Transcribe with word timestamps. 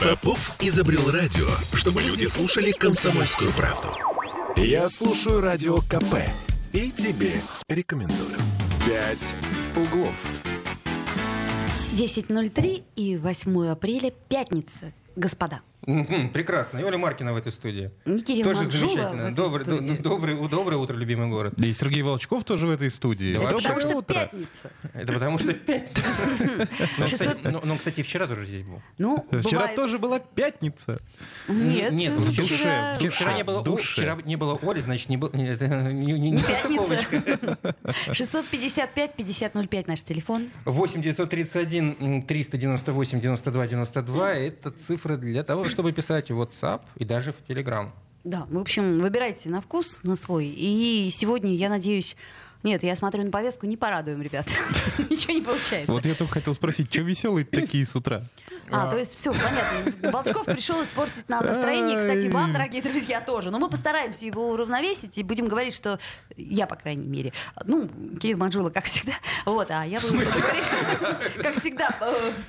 Попов 0.00 0.56
изобрел 0.60 1.10
радио, 1.10 1.46
чтобы 1.74 2.00
люди 2.00 2.24
слушали 2.24 2.70
комсомольскую 2.70 3.52
правду. 3.52 3.88
Я 4.56 4.88
слушаю 4.88 5.42
радио 5.42 5.82
КП 5.82 6.14
и 6.72 6.90
тебе 6.90 7.42
рекомендую. 7.68 8.34
«Пять 8.86 9.34
углов». 9.76 10.26
10.03 11.92 12.82
и 12.96 13.18
8 13.18 13.66
апреля, 13.68 14.10
пятница. 14.30 14.94
Господа, 15.16 15.60
Прекрасно. 16.32 16.78
И 16.78 16.82
Оля 16.84 16.98
Маркина 16.98 17.32
в 17.32 17.36
этой 17.36 17.52
студии. 17.52 17.90
И 18.04 18.18
Кирилл 18.20 18.44
Тоже 18.44 18.62
Манжула 18.62 18.88
замечательно. 18.92 19.34
Добрый, 19.34 19.64
до- 19.66 19.76
студии. 19.76 19.96
добрый, 19.96 20.48
доброе 20.48 20.76
утро, 20.76 20.96
любимый 20.96 21.28
город. 21.28 21.54
И 21.58 21.72
Сергей 21.72 22.02
Волчков 22.02 22.44
тоже 22.44 22.66
в 22.66 22.70
этой 22.70 22.90
студии. 22.90 23.34
Да 23.34 23.40
это 23.42 23.52
вообще 23.54 23.68
потому 23.68 23.80
что 23.80 23.96
утро. 23.98 24.14
пятница. 24.14 24.70
Это 24.94 25.12
потому 25.12 25.38
что 25.38 25.54
пять. 25.54 25.90
Ну, 26.98 27.08
600 27.08 27.20
кстати, 27.28 27.40
ну, 27.52 27.60
ну, 27.64 27.76
кстати, 27.76 28.02
вчера 28.02 28.26
тоже 28.26 28.46
здесь 28.46 28.62
был. 28.66 28.82
Ну, 28.98 29.26
Вчера 29.42 29.68
тоже 29.68 29.98
была 29.98 30.18
пятница. 30.18 30.98
Нет, 31.48 31.92
Нет, 31.92 32.12
в 32.14 32.34
душе, 32.36 32.96
вчера... 32.98 33.34
не 33.36 33.44
было 33.44 33.76
вчера 33.78 34.16
не 34.24 34.36
было 34.36 34.58
Оли, 34.62 34.80
значит, 34.80 35.08
не 35.08 35.16
было. 35.16 35.30
Это 35.32 35.66
не. 35.92 36.36
Пятница. 36.42 36.98
655 38.12 39.14
5005 39.16 39.86
наш 39.88 40.02
телефон. 40.02 40.50
8 40.64 41.02
931 41.02 41.96
м, 42.00 42.22
398 42.22 43.20
92 43.20 43.66
92 43.66 44.32
это 44.34 44.70
цифры 44.70 45.16
для 45.16 45.42
того, 45.44 45.68
чтобы 45.68 45.79
писать 45.92 46.30
в 46.30 46.40
WhatsApp 46.40 46.82
и 46.96 47.04
даже 47.04 47.32
в 47.32 47.36
Telegram. 47.48 47.90
Да, 48.24 48.46
в 48.50 48.58
общем, 48.58 48.98
выбирайте 48.98 49.48
на 49.48 49.60
вкус, 49.60 50.00
на 50.02 50.16
свой. 50.16 50.46
И 50.46 51.08
сегодня, 51.12 51.54
я 51.54 51.68
надеюсь... 51.68 52.16
Нет, 52.62 52.82
я 52.82 52.94
смотрю 52.94 53.24
на 53.24 53.30
повестку, 53.30 53.64
не 53.66 53.78
порадуем, 53.78 54.20
ребят. 54.20 54.46
Ничего 55.10 55.32
не 55.32 55.40
получается. 55.40 55.90
Вот 55.90 56.04
я 56.04 56.14
только 56.14 56.34
хотел 56.34 56.52
спросить, 56.52 56.92
что 56.92 57.00
веселые 57.00 57.46
такие 57.46 57.86
с 57.86 57.96
утра? 57.96 58.22
А, 58.72 58.90
то 58.90 58.96
есть 58.98 59.14
все, 59.14 59.32
понятно. 59.32 60.10
Волчков 60.10 60.44
пришел 60.46 60.82
испортить 60.82 61.28
нам 61.28 61.44
настроение. 61.44 61.98
Кстати, 61.98 62.26
вам, 62.32 62.52
дорогие 62.52 62.82
друзья, 62.82 63.20
тоже. 63.20 63.50
Но 63.50 63.58
мы 63.58 63.68
постараемся 63.68 64.24
его 64.24 64.50
уравновесить 64.50 65.18
и 65.18 65.22
будем 65.22 65.48
говорить, 65.48 65.74
что 65.74 65.98
я, 66.36 66.66
по 66.66 66.76
крайней 66.76 67.06
мере, 67.06 67.32
ну, 67.64 67.88
Кирилл 68.20 68.38
Манжула, 68.38 68.70
как 68.70 68.84
всегда. 68.84 69.12
Вот, 69.44 69.70
а 69.70 69.84
я 69.84 70.00
буду 70.00 70.14
говорить, 70.14 70.34
как 71.42 71.54
всегда, 71.56 71.90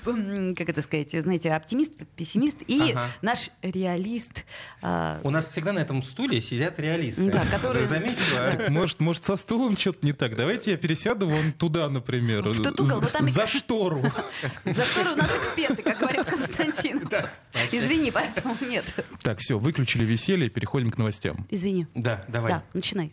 э, 0.05 0.53
как 0.55 0.69
это 0.69 0.81
сказать, 0.81 1.11
знаете, 1.11 1.51
оптимист, 1.53 1.91
пессимист 2.15 2.57
и 2.67 2.91
Ага. 2.91 3.07
наш 3.21 3.49
реалист. 3.61 4.43
а, 4.81 5.19
У 5.23 5.29
нас 5.29 5.47
всегда 5.49 5.73
на 5.73 5.79
этом 5.79 6.03
стуле 6.03 6.41
сидят 6.41 6.79
реалисты. 6.79 7.29
Да, 7.31 7.43
которые- 7.51 7.85
заметила? 7.85 8.51
Так, 8.51 8.69
может, 8.69 8.99
может, 8.99 9.23
со 9.23 9.35
стулом 9.35 9.75
что-то 9.77 10.05
не 10.05 10.13
так? 10.13 10.35
Давайте 10.35 10.71
я 10.71 10.77
пересяду 10.77 11.27
вон 11.29 11.51
туда, 11.53 11.89
например. 11.89 12.41
В 12.49 12.57
вот 12.57 13.11
там 13.11 13.27
За 13.27 13.47
штору. 13.47 14.03
За 14.65 14.85
что 14.85 15.13
у 15.13 15.15
нас 15.15 15.29
эксперты, 15.37 15.81
как 15.83 16.01
говорит 16.11 16.25
Константин. 16.25 17.09
Извини, 17.71 18.11
поэтому 18.11 18.55
нет. 18.61 18.85
Так, 19.21 19.39
все, 19.39 19.57
выключили 19.57 20.03
веселье, 20.05 20.49
переходим 20.49 20.91
к 20.91 20.97
новостям. 20.97 21.47
Извини. 21.49 21.87
Да, 21.95 22.23
давай. 22.27 22.51
Да, 22.51 22.63
начинай. 22.73 23.11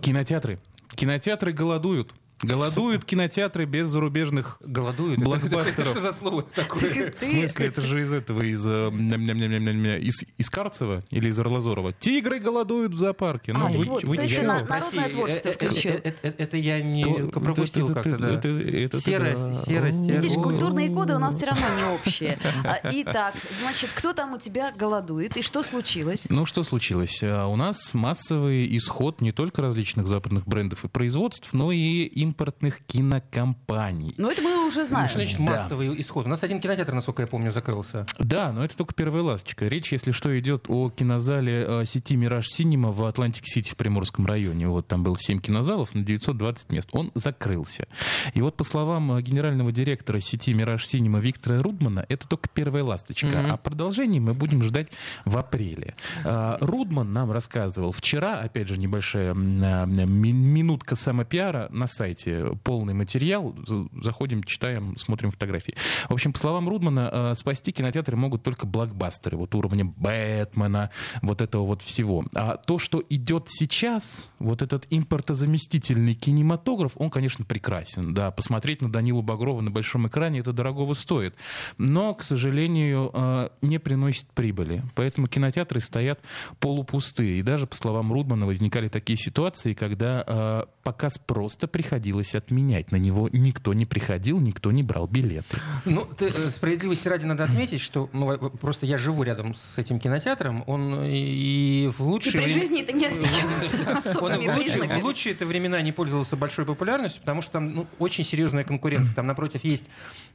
Кинотеатры. 0.00 0.58
Кинотеатры 0.94 1.52
голодуют. 1.52 2.12
Голодуют 2.42 3.04
кинотеатры 3.04 3.64
без 3.64 3.88
зарубежных 3.88 4.58
Голодуют. 4.60 5.18
Блокбастеров. 5.20 5.78
Это 5.78 5.84
что 5.84 6.00
за 6.00 6.12
слово 6.12 6.42
такое? 6.42 7.12
В 7.16 7.22
смысле, 7.22 7.66
это 7.66 7.82
же 7.82 8.02
из 8.02 8.12
этого, 8.12 8.42
из, 8.42 8.64
э, 8.64 8.88
из, 8.90 10.24
из 10.36 10.50
Карцева 10.50 11.02
или 11.10 11.28
из 11.28 11.38
Орлазорова. 11.40 11.92
Тигры 11.92 12.38
голодуют 12.38 12.94
в 12.94 12.98
зоопарке. 12.98 13.52
А, 13.52 13.58
Ну, 13.58 13.66
так 13.68 13.76
вы- 13.76 13.84
вот, 13.86 14.04
вы 14.04 14.16
есть 14.16 14.34
знали? 14.34 14.46
на- 14.62 14.64
народное 14.68 15.08
творчество 15.08 15.48
э, 15.48 15.52
э, 15.52 15.54
включил. 15.66 15.90
э, 15.92 16.12
э, 16.22 16.32
Это 16.38 16.56
я 16.56 16.80
не 16.80 17.02
То- 17.04 17.40
пропустил 17.40 17.86
это- 17.90 17.94
как-то, 18.02 18.18
да. 18.18 18.28
это- 18.34 18.48
это- 18.48 19.00
Серость, 19.00 19.46
да. 19.46 19.54
серость. 19.54 20.08
Видишь, 20.08 20.34
культурные 20.34 20.90
коды 20.90 21.16
у 21.16 21.18
нас 21.18 21.36
все 21.36 21.46
равно 21.46 21.66
не 21.76 21.84
общие. 21.94 22.38
А, 22.64 22.78
Итак, 22.92 23.34
значит, 23.60 23.90
кто 23.94 24.12
там 24.12 24.34
у 24.34 24.38
тебя 24.38 24.72
голодует 24.76 25.36
и 25.36 25.42
что 25.42 25.62
случилось? 25.62 26.24
Ну, 26.28 26.46
что 26.46 26.62
случилось? 26.62 27.20
А, 27.22 27.46
У 27.46 27.56
нас 27.56 27.94
массовый 27.94 28.76
исход 28.76 29.20
не 29.20 29.32
только 29.32 29.62
различных 29.62 30.06
западных 30.06 30.46
брендов 30.46 30.84
и 30.84 30.88
производств, 30.88 31.50
но 31.52 31.72
и 31.72 32.08
импортных 32.28 32.80
кинокомпаний. 32.86 34.14
Ну, 34.18 34.30
это 34.30 34.42
мы 34.42 34.66
уже 34.66 34.84
знаем. 34.84 35.08
Что 35.08 35.18
значит 35.18 35.38
Да. 35.38 35.44
массовый 35.44 35.98
исход? 36.00 36.26
У 36.26 36.28
нас 36.28 36.42
один 36.44 36.60
кинотеатр, 36.60 36.92
насколько 36.92 37.22
я 37.22 37.26
помню, 37.26 37.50
закрылся. 37.50 38.06
Да, 38.18 38.52
но 38.52 38.64
это 38.64 38.76
только 38.76 38.94
первая 38.94 39.22
ласточка. 39.22 39.66
Речь, 39.66 39.92
если 39.92 40.12
что, 40.12 40.38
идет 40.38 40.66
о 40.68 40.90
кинозале 40.90 41.64
э, 41.66 41.84
сети 41.86 42.16
«Мираж 42.16 42.46
Синема» 42.48 42.92
в 42.92 43.02
Атлантик-Сити 43.04 43.70
в 43.70 43.76
Приморском 43.76 44.26
районе. 44.26 44.68
Вот 44.68 44.86
там 44.86 45.02
было 45.02 45.16
7 45.18 45.40
кинозалов 45.40 45.94
на 45.94 46.02
920 46.02 46.70
мест. 46.70 46.88
Он 46.92 47.10
закрылся. 47.14 47.86
И 48.34 48.42
вот 48.42 48.56
по 48.56 48.64
словам 48.64 49.12
э, 49.12 49.22
генерального 49.22 49.72
директора 49.72 50.20
сети 50.20 50.52
«Мираж 50.52 50.86
Синема» 50.86 51.18
Виктора 51.18 51.62
Рудмана, 51.62 52.04
это 52.08 52.28
только 52.28 52.48
первая 52.48 52.84
ласточка. 52.84 53.26
Мгм. 53.26 53.52
А 53.52 53.56
продолжение 53.56 54.20
мы 54.20 54.34
будем 54.34 54.62
ждать 54.62 54.88
в 55.24 55.36
апреле. 55.38 55.94
А, 56.24 56.58
Рудман 56.60 57.12
нам 57.12 57.30
рассказывал 57.32 57.92
вчера, 57.92 58.40
опять 58.40 58.68
же, 58.68 58.78
небольшая 58.78 59.32
минутка 59.34 60.94
самопиара 60.96 61.68
на 61.70 61.86
сайте, 61.86 62.17
полный 62.62 62.94
материал. 62.94 63.54
Заходим, 64.02 64.42
читаем, 64.44 64.96
смотрим 64.96 65.30
фотографии. 65.30 65.74
В 66.08 66.12
общем, 66.12 66.32
по 66.32 66.38
словам 66.38 66.68
Рудмана, 66.68 67.10
э, 67.12 67.34
спасти 67.34 67.72
кинотеатры 67.72 68.16
могут 68.16 68.42
только 68.42 68.66
блокбастеры, 68.66 69.36
вот 69.36 69.54
уровня 69.54 69.84
Бэтмена, 69.84 70.90
вот 71.22 71.40
этого 71.40 71.64
вот 71.64 71.82
всего. 71.82 72.24
А 72.34 72.56
то, 72.56 72.78
что 72.78 73.02
идет 73.08 73.44
сейчас, 73.48 74.32
вот 74.38 74.62
этот 74.62 74.86
импортозаместительный 74.90 76.14
кинематограф, 76.14 76.92
он, 76.96 77.10
конечно, 77.10 77.44
прекрасен. 77.44 78.14
Да, 78.14 78.30
посмотреть 78.30 78.82
на 78.82 78.90
Данилу 78.90 79.22
Багрова 79.22 79.60
на 79.60 79.70
большом 79.70 80.06
экране, 80.08 80.40
это 80.40 80.52
дорогого 80.52 80.94
стоит. 80.94 81.34
Но, 81.78 82.14
к 82.14 82.22
сожалению, 82.22 83.10
э, 83.12 83.48
не 83.62 83.78
приносит 83.78 84.26
прибыли. 84.32 84.82
Поэтому 84.94 85.26
кинотеатры 85.26 85.80
стоят 85.80 86.20
полупустые. 86.60 87.38
И 87.38 87.42
даже, 87.42 87.66
по 87.66 87.76
словам 87.76 88.12
Рудмана, 88.12 88.46
возникали 88.46 88.88
такие 88.88 89.16
ситуации, 89.16 89.74
когда 89.74 90.24
э, 90.26 90.64
показ 90.82 91.18
просто 91.18 91.66
приходилось 92.08 92.34
отменять. 92.34 92.90
На 92.92 92.96
него 92.96 93.28
никто 93.32 93.74
не 93.74 93.84
приходил, 93.84 94.40
никто 94.40 94.72
не 94.72 94.82
брал 94.82 95.06
билеты. 95.06 95.56
Ну, 95.84 96.04
ты, 96.04 96.26
э, 96.26 96.50
справедливости 96.50 97.06
ради 97.08 97.26
надо 97.26 97.44
отметить, 97.44 97.80
что 97.80 98.08
ну, 98.12 98.36
просто 98.60 98.86
я 98.86 98.96
живу 98.98 99.22
рядом 99.24 99.54
с 99.54 99.76
этим 99.78 99.98
кинотеатром, 100.00 100.64
он 100.66 101.04
и 101.04 101.90
в 101.98 102.00
И 102.00 102.02
лучшие 102.02 102.32
при 102.32 102.38
времена- 102.44 102.60
жизни 102.60 102.80
это 102.82 102.92
не 102.92 103.06
отличался 103.06 103.76
Он 104.20 104.32
в 104.32 104.38
лучшие, 104.38 104.52
в 104.52 104.56
признаками. 104.56 105.02
лучшие 105.02 105.34
это 105.34 105.44
времена 105.46 105.82
не 105.82 105.92
пользовался 105.92 106.36
большой 106.36 106.64
популярностью, 106.64 107.20
потому 107.20 107.42
что 107.42 107.52
там 107.52 107.74
ну, 107.74 107.86
очень 107.98 108.24
серьезная 108.24 108.64
конкуренция. 108.64 109.14
Там 109.14 109.26
напротив 109.26 109.64
есть 109.64 109.86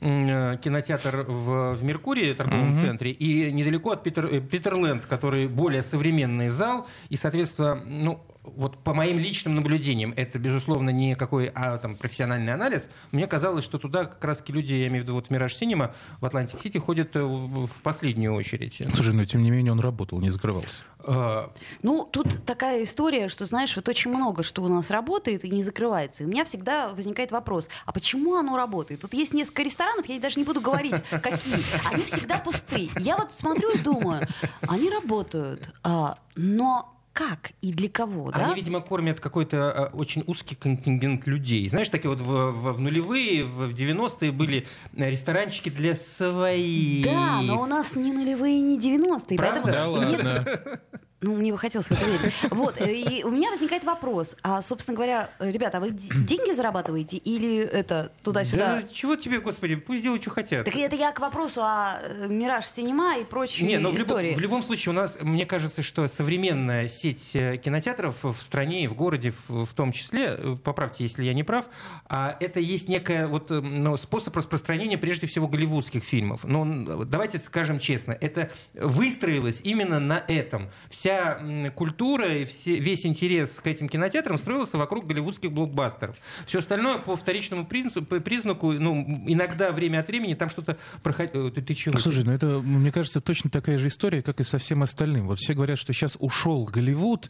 э, 0.02 0.58
кинотеатр 0.64 1.26
в, 1.28 1.74
в 1.76 1.84
Меркурии, 1.84 2.34
торговом 2.34 2.76
центре, 2.76 3.12
и 3.12 3.52
недалеко 3.52 3.92
от 3.92 4.04
Питер, 4.04 4.26
э, 4.28 4.42
Питерленд, 4.42 5.06
который 5.08 5.48
более 5.48 5.82
современный 5.82 6.50
зал, 6.50 6.88
и, 7.10 7.16
соответственно, 7.16 7.82
ну, 7.86 8.20
вот 8.44 8.84
по 8.84 8.94
моим 8.94 9.20
личным 9.20 9.56
наблюдениям, 9.56 10.14
это, 10.16 10.38
безусловно, 10.38 10.90
не 10.90 11.16
какой 11.16 11.52
а, 11.54 11.78
там, 11.78 11.96
профессиональный 11.96 12.54
анализ, 12.54 12.90
мне 13.12 13.26
казалось, 13.28 13.64
что 13.64 13.78
туда 13.78 14.06
как 14.06 14.24
раз 14.24 14.44
люди, 14.48 14.74
я 14.74 14.88
имею 14.88 15.02
в 15.02 15.04
виду 15.06 15.14
вот 15.14 15.28
в 15.28 15.30
Мираж 15.30 15.56
Синема, 15.56 15.94
в 16.20 16.26
Атлантик-Сити 16.26 16.78
ходят 16.78 17.16
э, 17.16 17.24
в 17.24 17.81
последнюю 17.81 18.34
очередь. 18.34 18.81
Слушай, 18.94 19.14
но 19.14 19.26
тем 19.26 19.44
не 19.44 19.52
менее 19.52 19.72
он 19.72 19.80
работал, 19.80 20.20
не 20.20 20.30
закрывался. 20.30 20.84
Э, 21.06 21.48
Ну, 21.81 22.04
тут 22.04 22.46
такая 22.46 22.84
история, 22.84 23.30
что, 23.30 23.46
знаешь, 23.46 23.76
вот 23.76 23.88
очень 23.88 24.12
много 24.12 24.44
что 24.44 24.62
у 24.64 24.68
нас 24.68 24.90
работает 24.90 25.46
и 25.46 25.50
не 25.50 25.64
закрывается. 25.64 26.24
И 26.24 26.25
у 26.25 26.30
меня 26.30 26.44
всегда 26.44 26.90
возникает 26.90 27.31
вопрос, 27.31 27.70
а 27.86 27.92
почему 27.92 28.36
оно 28.36 28.58
работает? 28.58 29.02
Тут 29.02 29.14
есть 29.14 29.34
несколько 29.34 29.64
ресторанов, 29.64 30.06
я 30.08 30.20
даже 30.20 30.40
не 30.40 30.46
буду 30.46 30.62
говорить, 30.62 30.96
какие. 31.10 31.56
Они 31.92 32.04
всегда 32.04 32.38
пустые. 32.40 32.90
Я 33.00 33.18
вот 33.18 33.31
смотрю 33.31 33.72
и 33.72 33.78
думаю, 33.78 34.28
они 34.68 34.90
работают, 34.90 35.72
а, 35.84 36.18
но 36.36 36.93
как 37.13 37.51
и 37.62 37.72
для 37.72 37.90
кого, 37.90 38.31
да? 38.31 38.47
Они, 38.47 38.56
видимо, 38.56 38.81
кормят 38.81 39.19
какой-то 39.19 39.72
а, 39.72 39.85
очень 39.94 40.24
узкий 40.28 40.56
контингент 40.56 41.28
людей. 41.28 41.69
Знаешь, 41.69 41.90
такие 41.90 42.09
вот 42.09 42.19
в, 42.19 42.25
в- 42.51 42.74
в 42.74 42.79
нулевые, 42.79 43.46
в, 43.46 43.68
в 43.69 43.74
90-е 43.74 44.31
были 44.31 44.66
э, 44.96 45.09
ресторанчики 45.12 45.69
для 45.69 45.96
своих. 45.96 47.06
Да, 47.06 47.41
но 47.41 47.62
у 47.62 47.65
нас 47.68 47.95
не 47.95 48.12
нулевые, 48.12 48.60
не 48.60 48.80
90-е. 48.80 49.38
Правда? 49.38 49.62
Поэтому 49.63 49.71
Да 49.71 49.88
ладно. 49.88 50.80
Ну, 51.24 51.36
мне 51.36 51.52
бы 51.54 51.58
хотелось 51.58 51.88
в 51.88 51.92
это 51.92 52.04
верить. 52.06 52.34
Вот, 52.52 52.80
э, 52.81 52.94
и 52.94 53.24
у 53.24 53.30
меня 53.30 53.50
возникает 53.50 53.84
вопрос. 53.86 54.36
А, 54.44 54.62
собственно 54.62 54.96
говоря, 54.96 55.30
э, 55.40 55.50
ребята, 55.52 55.78
а 55.78 55.81
вы 55.81 55.90
деньги 55.92 56.52
зарабатываете 56.52 57.16
или 57.18 57.58
это 57.60 58.12
туда-сюда? 58.24 58.81
Да 58.81 58.88
чего 58.92 59.16
тебе, 59.16 59.40
господи, 59.40 59.75
пусть 59.75 60.04
делают, 60.04 60.22
что 60.22 60.31
хотят. 60.31 60.66
Так 60.66 60.75
это 60.75 60.96
я 60.98 61.12
к 61.14 61.20
вопросу 61.22 61.62
о 61.64 62.00
э, 62.02 62.28
Мираж 62.28 62.66
Синема 62.68 63.18
и 63.18 63.24
прочей 63.24 63.64
Не, 63.64 63.78
но 63.78 63.90
в, 63.90 63.96
любо- 63.96 64.00
истории. 64.16 64.34
в 64.34 64.40
любом 64.40 64.64
случае 64.64 64.92
у 64.92 64.96
нас, 64.96 65.18
мне 65.22 65.46
кажется, 65.46 65.81
что 65.81 66.08
современная 66.08 66.88
сеть 66.90 67.31
кинотеатров 67.31 68.24
в 68.24 68.42
стране 68.42 68.84
и 68.84 68.88
в 68.88 68.94
городе 68.94 69.34
в, 69.48 69.66
в 69.66 69.74
том 69.74 69.94
числе, 69.94 70.38
поправьте, 70.64 71.04
если 71.06 71.24
я 71.24 71.34
не 71.34 71.44
прав, 71.44 71.69
а 72.10 72.36
это 72.42 72.60
есть 72.60 72.90
некая 72.90 73.28
вот 73.28 73.50
ну, 73.50 73.96
способ 73.96 74.36
распространения 74.36 74.98
прежде 74.98 75.26
всего 75.28 75.48
голливудских 75.48 76.04
фильмов. 76.04 76.44
Но 76.44 76.64
н- 76.64 77.10
давайте 77.10 77.38
скажем 77.38 77.80
честно, 77.80 78.12
это 78.19 78.50
выстроилось 78.74 79.62
именно 79.64 80.00
на 80.00 80.24
этом. 80.28 80.69
Вся 80.90 81.12
вся 81.13 81.69
культура 81.75 82.27
и 82.33 82.45
все, 82.45 82.75
весь 82.75 83.06
интерес 83.06 83.60
к 83.62 83.68
этим 83.68 83.89
кинотеатрам 83.89 84.38
строился 84.38 84.77
вокруг 84.77 85.07
голливудских 85.07 85.51
блокбастеров. 85.51 86.15
Все 86.45 86.60
остальное 86.60 86.98
по 86.98 87.15
вторичному 87.15 87.65
принципу, 87.65 88.19
признаку, 88.21 88.71
ну, 88.74 89.24
иногда 89.27 89.71
время 89.71 90.00
от 90.00 90.07
времени 90.07 90.33
там 90.33 90.50
что-то 90.50 90.77
проходило. 91.01 91.51
Ты, 91.51 91.62
ты 91.62 91.74
чего? 91.74 91.98
Слушай, 92.00 92.24
ну 92.24 92.31
это, 92.31 92.60
мне 92.60 92.92
кажется, 92.92 93.21
точно 93.21 93.50
такая 93.50 93.77
же 93.77 93.88
история, 93.88 94.21
как 94.21 94.39
и 94.39 94.44
со 94.44 94.57
всем 94.57 94.83
остальным. 94.83 95.27
Вот 95.27 95.39
все 95.39 95.54
говорят, 95.54 95.80
что 95.80 95.94
сейчас 95.94 96.18
ушел 96.19 96.65
Голливуд, 96.65 97.30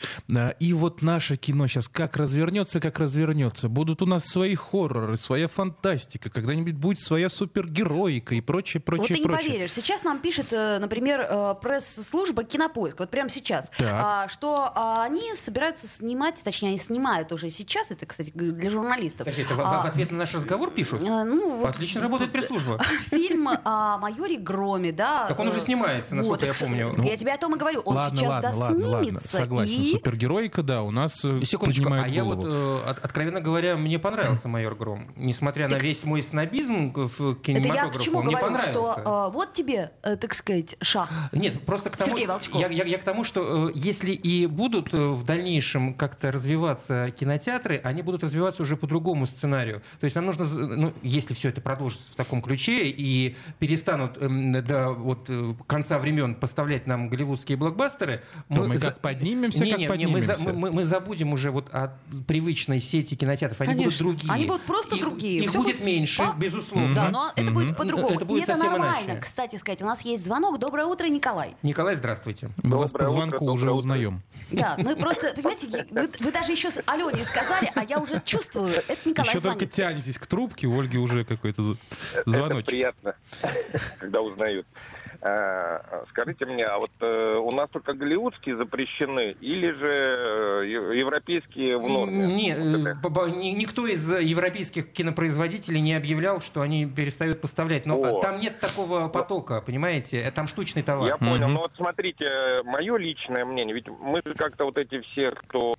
и 0.60 0.74
вот 0.74 1.02
наше 1.02 1.38
кино 1.38 1.68
сейчас 1.68 1.88
как 1.88 2.18
развернется, 2.18 2.80
как 2.80 3.00
развернется. 3.00 3.70
Будут 3.70 4.02
у 4.02 4.06
нас 4.06 4.26
свои 4.26 4.56
хорроры, 4.56 5.18
своя 5.18 5.48
фантастика, 5.48 6.30
когда-нибудь 6.30 6.76
будет 6.76 7.00
своя 7.00 7.30
супергероика 7.30 8.36
и 8.36 8.42
прочее, 8.42 8.82
прочее, 8.82 9.08
вот 9.10 9.16
ты 9.16 9.20
не 9.20 9.26
прочее. 9.26 9.52
поверишь, 9.52 9.74
сейчас 9.74 10.04
нам 10.04 10.20
пишет, 10.20 10.52
э, 10.52 10.80
например, 10.80 11.26
э, 11.30 11.56
пресс-служба 11.62 12.44
«Кинопоиск», 12.44 13.00
вот 13.00 13.10
прямо 13.10 13.30
сейчас, 13.30 13.72
а, 13.82 14.28
что 14.28 14.72
а, 14.76 15.04
они 15.04 15.34
собираются 15.36 15.88
снимать, 15.88 16.42
точнее, 16.44 16.70
они 16.70 16.78
снимают 16.78 17.32
уже 17.32 17.50
сейчас, 17.50 17.92
это, 17.92 18.06
кстати, 18.06 18.32
для 18.34 18.70
журналистов. 18.70 19.20
Подожди, 19.20 19.44
это 19.44 19.54
а, 19.56 19.82
в, 19.82 19.86
ответ 19.86 20.12
на 20.12 20.18
наш 20.18 20.34
разговор 20.34 20.72
пишут? 20.72 21.04
А, 21.04 21.24
ну, 21.24 21.58
вот, 21.58 21.70
Отлично 21.70 22.02
работает 22.02 22.32
пресс-служба. 22.32 22.80
Фильм 23.10 23.50
о 23.64 23.98
майоре 23.98 24.38
Громе, 24.38 24.92
да. 24.92 25.28
Так 25.28 25.40
он 25.40 25.48
уже 25.48 25.62
снимается, 25.62 26.16
насколько 26.16 26.46
вот, 26.46 26.56
я 26.56 26.60
помню. 26.60 26.96
Я 27.04 27.18
тебе 27.18 27.34
о 27.34 27.38
том 27.38 27.56
и 27.56 27.58
говорю, 27.58 27.82
он 27.82 27.96
ладно, 27.96 28.18
сейчас 28.18 28.30
ладно, 28.30 28.50
доснимется. 28.50 28.90
Ладно, 28.90 29.06
ладно, 29.06 29.20
согласен, 29.22 29.82
и... 29.82 29.92
супергероика, 29.94 30.64
да, 30.64 30.82
у 30.82 30.92
нас 30.92 31.14
Секундочку, 31.46 31.92
а 31.92 32.08
я 32.08 32.24
вот, 32.24 32.40
э, 32.44 32.80
откровенно 33.02 33.42
говоря, 33.42 33.76
мне 33.76 34.00
понравился 34.00 34.48
майор 34.48 34.76
Гром. 34.76 35.06
Несмотря 35.16 35.68
на 35.68 35.76
весь 35.76 36.04
мой 36.04 36.22
снобизм 36.22 36.92
в 36.94 37.36
кинематографе, 37.36 38.12
мне 38.12 38.22
говорю, 38.22 38.38
понравился. 38.38 38.72
что 38.72 39.30
э, 39.30 39.34
вот 39.34 39.54
тебе, 39.54 39.92
э, 40.02 40.16
так 40.16 40.34
сказать, 40.34 40.76
шаг. 40.82 41.10
Нет, 41.32 41.64
просто 41.66 41.90
к 41.90 41.98
тому, 41.98 42.12
Сергей 42.12 42.28
Волчков. 42.28 42.60
Я, 42.60 42.68
я, 42.68 42.84
я 42.84 42.98
к 42.98 43.04
тому, 43.04 43.24
что 43.24 43.63
если 43.70 44.12
и 44.12 44.46
будут 44.48 44.94
э, 44.94 44.98
в 44.98 45.24
дальнейшем 45.24 45.94
как-то 45.94 46.32
развиваться 46.32 47.12
кинотеатры, 47.12 47.82
они 47.84 48.02
будут 48.02 48.24
развиваться 48.24 48.62
уже 48.62 48.78
по 48.78 48.88
другому 48.88 49.26
сценарию. 49.26 49.82
То 50.00 50.06
есть 50.06 50.16
нам 50.16 50.26
нужно, 50.26 50.46
ну, 50.46 50.94
если 51.02 51.34
все 51.34 51.50
это 51.50 51.60
продолжится 51.60 52.12
в 52.12 52.16
таком 52.16 52.42
ключе 52.42 52.88
и 52.88 53.36
перестанут 53.60 54.18
э, 54.20 54.62
до 54.62 54.92
вот, 54.92 55.26
э, 55.30 55.54
конца 55.68 56.00
времен 56.00 56.36
поставлять 56.36 56.88
нам 56.88 57.10
голливудские 57.10 57.58
блокбастеры, 57.58 58.24
то 58.48 58.62
мы, 58.62 58.68
мы 58.68 58.78
как 58.78 59.00
поднимемся, 59.00 59.64
не, 59.64 59.72
как 59.72 59.80
не, 59.80 59.88
поднимемся. 59.88 60.38
Мы, 60.40 60.54
мы, 60.54 60.72
мы 60.72 60.86
забудем 60.86 61.34
уже 61.34 61.52
вот 61.52 61.70
от 61.74 61.92
привычной 62.28 62.80
сети 62.80 63.16
кинотеатров. 63.16 63.60
Они 63.62 63.74
Конечно. 63.74 64.06
будут 64.06 64.20
другие. 64.20 64.34
Они 64.34 64.46
будут 64.46 64.62
просто 64.64 64.96
их, 64.96 65.02
другие. 65.02 65.44
Их 65.44 65.50
Все 65.50 65.58
будет 65.60 65.74
будет... 65.74 65.86
меньше, 65.86 66.24
по... 66.24 66.36
безусловно. 66.38 66.96
Да, 66.96 67.10
но 67.10 67.32
это 67.36 67.52
будет 67.52 67.78
по-другому. 67.78 68.16
Это 68.16 68.26
будет 68.26 68.40
И 68.40 68.44
это 68.44 68.54
совсем 68.54 68.72
нормально, 68.72 69.06
иначе. 69.06 69.20
кстати 69.20 69.56
сказать. 69.56 69.82
У 69.82 69.86
нас 69.86 70.02
есть 70.02 70.24
звонок. 70.24 70.60
Доброе 70.60 70.86
утро, 70.86 71.06
Николай. 71.08 71.56
Николай, 71.64 71.96
здравствуйте. 71.96 72.50
Мы 72.58 72.64
Доброе 72.64 72.82
вас 72.82 72.92
по 72.92 73.06
звонку 73.06 73.43
утро, 73.44 73.54
уже 73.54 73.72
узнаем. 73.72 74.22
Да, 74.52 74.76
мы 74.78 74.96
просто, 74.96 75.34
понимаете, 75.36 75.88
вы, 75.90 76.10
вы 76.20 76.32
даже 76.32 76.52
еще 76.52 76.70
с 76.70 76.82
Алене 76.86 77.26
сказали, 77.26 77.72
а 77.76 77.84
я 77.84 78.00
уже 78.00 78.22
чувствую, 78.24 78.70
это 78.70 78.98
Николай 79.10 79.30
Еще 79.30 79.40
звонит. 79.40 79.60
только 79.60 79.76
тянетесь 79.76 80.18
к 80.18 80.28
трубке, 80.28 80.68
у 80.68 80.80
Ольги 80.80 80.98
уже 80.98 81.26
какой-то 81.26 81.64
з- 81.64 81.78
Это 82.14 82.30
звоночек. 82.30 82.66
приятно, 82.68 83.16
когда 84.00 84.22
узнают. 84.22 84.68
А, 85.26 86.04
Скажите 86.10 86.46
мне, 86.46 86.66
а 86.66 86.80
вот 86.80 86.92
э, 87.00 87.36
у 87.42 87.52
нас 87.52 87.70
только 87.70 87.94
голливудские 87.94 88.58
запрещены 88.58 89.32
или 89.40 89.72
же 89.72 90.64
э, 90.66 90.98
европейские 90.98 91.78
в 91.78 91.88
норме? 91.88 92.28
Не, 92.28 92.56
Вот 92.56 92.88
э, 92.88 92.92
это. 92.92 93.00
по- 93.02 93.10
по- 93.10 93.30
ни- 93.30 93.52
никто 93.52 93.88
из 93.88 94.12
э, 94.12 94.22
европейских 94.22 94.92
кинопроизводителей 94.92 95.80
не 95.80 95.94
объявлял, 95.96 96.42
что 96.42 96.60
они 96.62 96.86
перестают 96.86 97.40
поставлять. 97.40 97.86
Но 97.86 98.02
О. 98.02 98.20
там 98.22 98.40
нет 98.42 98.60
такого 98.60 99.08
потока, 99.08 99.62
понимаете? 99.62 100.18
Э, 100.22 100.32
Там 100.32 100.46
штучный 100.48 100.84
товар. 100.84 101.08
Я 101.08 101.18
понял. 101.18 101.46
Мгм. 101.48 101.54
Ну 101.54 101.60
вот 101.62 101.72
смотрите, 101.78 102.60
мое 102.66 102.98
личное 102.98 103.46
мнение, 103.46 103.74
ведь 103.74 103.88
мы 103.88 104.22
же 104.26 104.34
как-то 104.34 104.66
вот 104.66 104.78
эти 104.78 105.00
все, 105.02 105.32
кто 105.32 105.74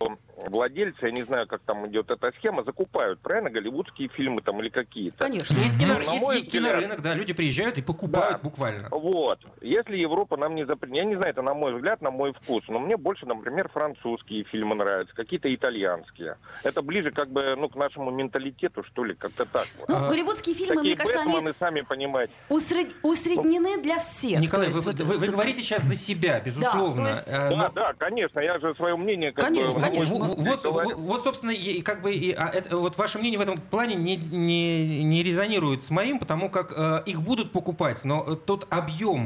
владельцы, 0.48 1.04
я 1.06 1.10
не 1.12 1.22
знаю, 1.22 1.46
как 1.46 1.60
там 1.62 1.86
идет 1.88 2.10
эта 2.10 2.32
схема, 2.38 2.64
закупают, 2.64 3.20
правильно, 3.20 3.50
голливудские 3.50 4.08
фильмы 4.08 4.40
там 4.40 4.60
или 4.60 4.70
какие-то. 4.70 5.18
Конечно. 5.18 5.54
Есть, 5.58 5.78
Ну, 5.80 5.86
кино- 6.00 6.32
есть 6.32 6.50
кинорынок, 6.50 7.02
да, 7.02 7.12
люди 7.14 7.34
приезжают 7.34 7.76
и 7.78 7.82
покупают 7.82 8.32
Да. 8.32 8.38
буквально. 8.42 8.88
Вот. 8.90 9.33
Если 9.60 9.96
Европа 9.96 10.36
нам 10.36 10.54
не 10.54 10.64
запретит, 10.66 10.96
я 10.96 11.04
не 11.04 11.14
знаю, 11.16 11.30
это 11.30 11.42
на 11.42 11.54
мой 11.54 11.74
взгляд, 11.74 12.02
на 12.02 12.10
мой 12.10 12.32
вкус, 12.32 12.64
но 12.68 12.78
мне 12.78 12.96
больше, 12.96 13.26
например, 13.26 13.68
французские 13.68 14.44
фильмы 14.44 14.74
нравятся, 14.74 15.14
какие-то 15.14 15.52
итальянские. 15.54 16.36
Это 16.62 16.82
ближе 16.82 17.10
как 17.10 17.30
бы, 17.30 17.54
ну, 17.56 17.68
к 17.68 17.76
нашему 17.76 18.10
менталитету, 18.10 18.82
что 18.84 19.04
ли, 19.04 19.14
как-то 19.14 19.46
так. 19.46 19.66
вот. 19.78 19.88
Ну, 19.88 20.08
голливудские 20.08 20.54
фильмы, 20.54 20.76
Такие 20.76 20.94
мне 20.94 20.96
кажется, 20.96 21.20
они 21.20 21.32
Бэтмены, 21.34 21.54
сами 21.58 21.80
понимаете. 21.82 22.32
усред- 22.48 22.94
усреднены 23.02 23.80
для 23.82 23.98
всех. 23.98 24.40
Николай, 24.40 24.68
вы, 24.68 24.74
есть 24.76 24.86
вы- 24.86 24.92
вот- 24.92 25.00
вы 25.00 25.18
вот- 25.18 25.30
говорите 25.30 25.62
сейчас 25.62 25.82
за 25.82 25.96
себя, 25.96 26.40
безусловно. 26.40 27.08
есть- 27.08 27.28
Э, 27.28 27.50
Да, 27.50 27.56
но- 27.56 27.68
да, 27.70 27.92
конечно, 27.94 28.40
я 28.40 28.58
же 28.58 28.74
свое 28.74 28.96
мнение 28.96 29.32
как 29.32 29.44
Конечно, 29.46 29.72
бы... 29.74 29.80
конечно. 29.80 30.14
Вот, 30.16 30.38
вот, 30.38 30.64
вот, 30.64 30.94
вот, 30.94 31.24
собственно, 31.24 31.50
и, 31.50 31.80
как 31.82 32.02
бы 32.02 32.12
и, 32.12 32.32
а, 32.32 32.48
это, 32.48 32.76
вот 32.76 32.96
ваше 32.98 33.18
мнение 33.18 33.38
в 33.38 33.42
этом 33.42 33.56
плане 33.58 33.94
не, 33.94 34.16
не, 34.16 35.04
не 35.04 35.22
резонирует 35.22 35.82
с 35.82 35.90
моим, 35.90 36.18
потому 36.18 36.50
как 36.50 36.72
э, 36.76 37.02
их 37.06 37.22
будут 37.22 37.52
покупать, 37.52 38.04
но 38.04 38.24
э, 38.26 38.36
тот 38.36 38.66
объем 38.70 39.23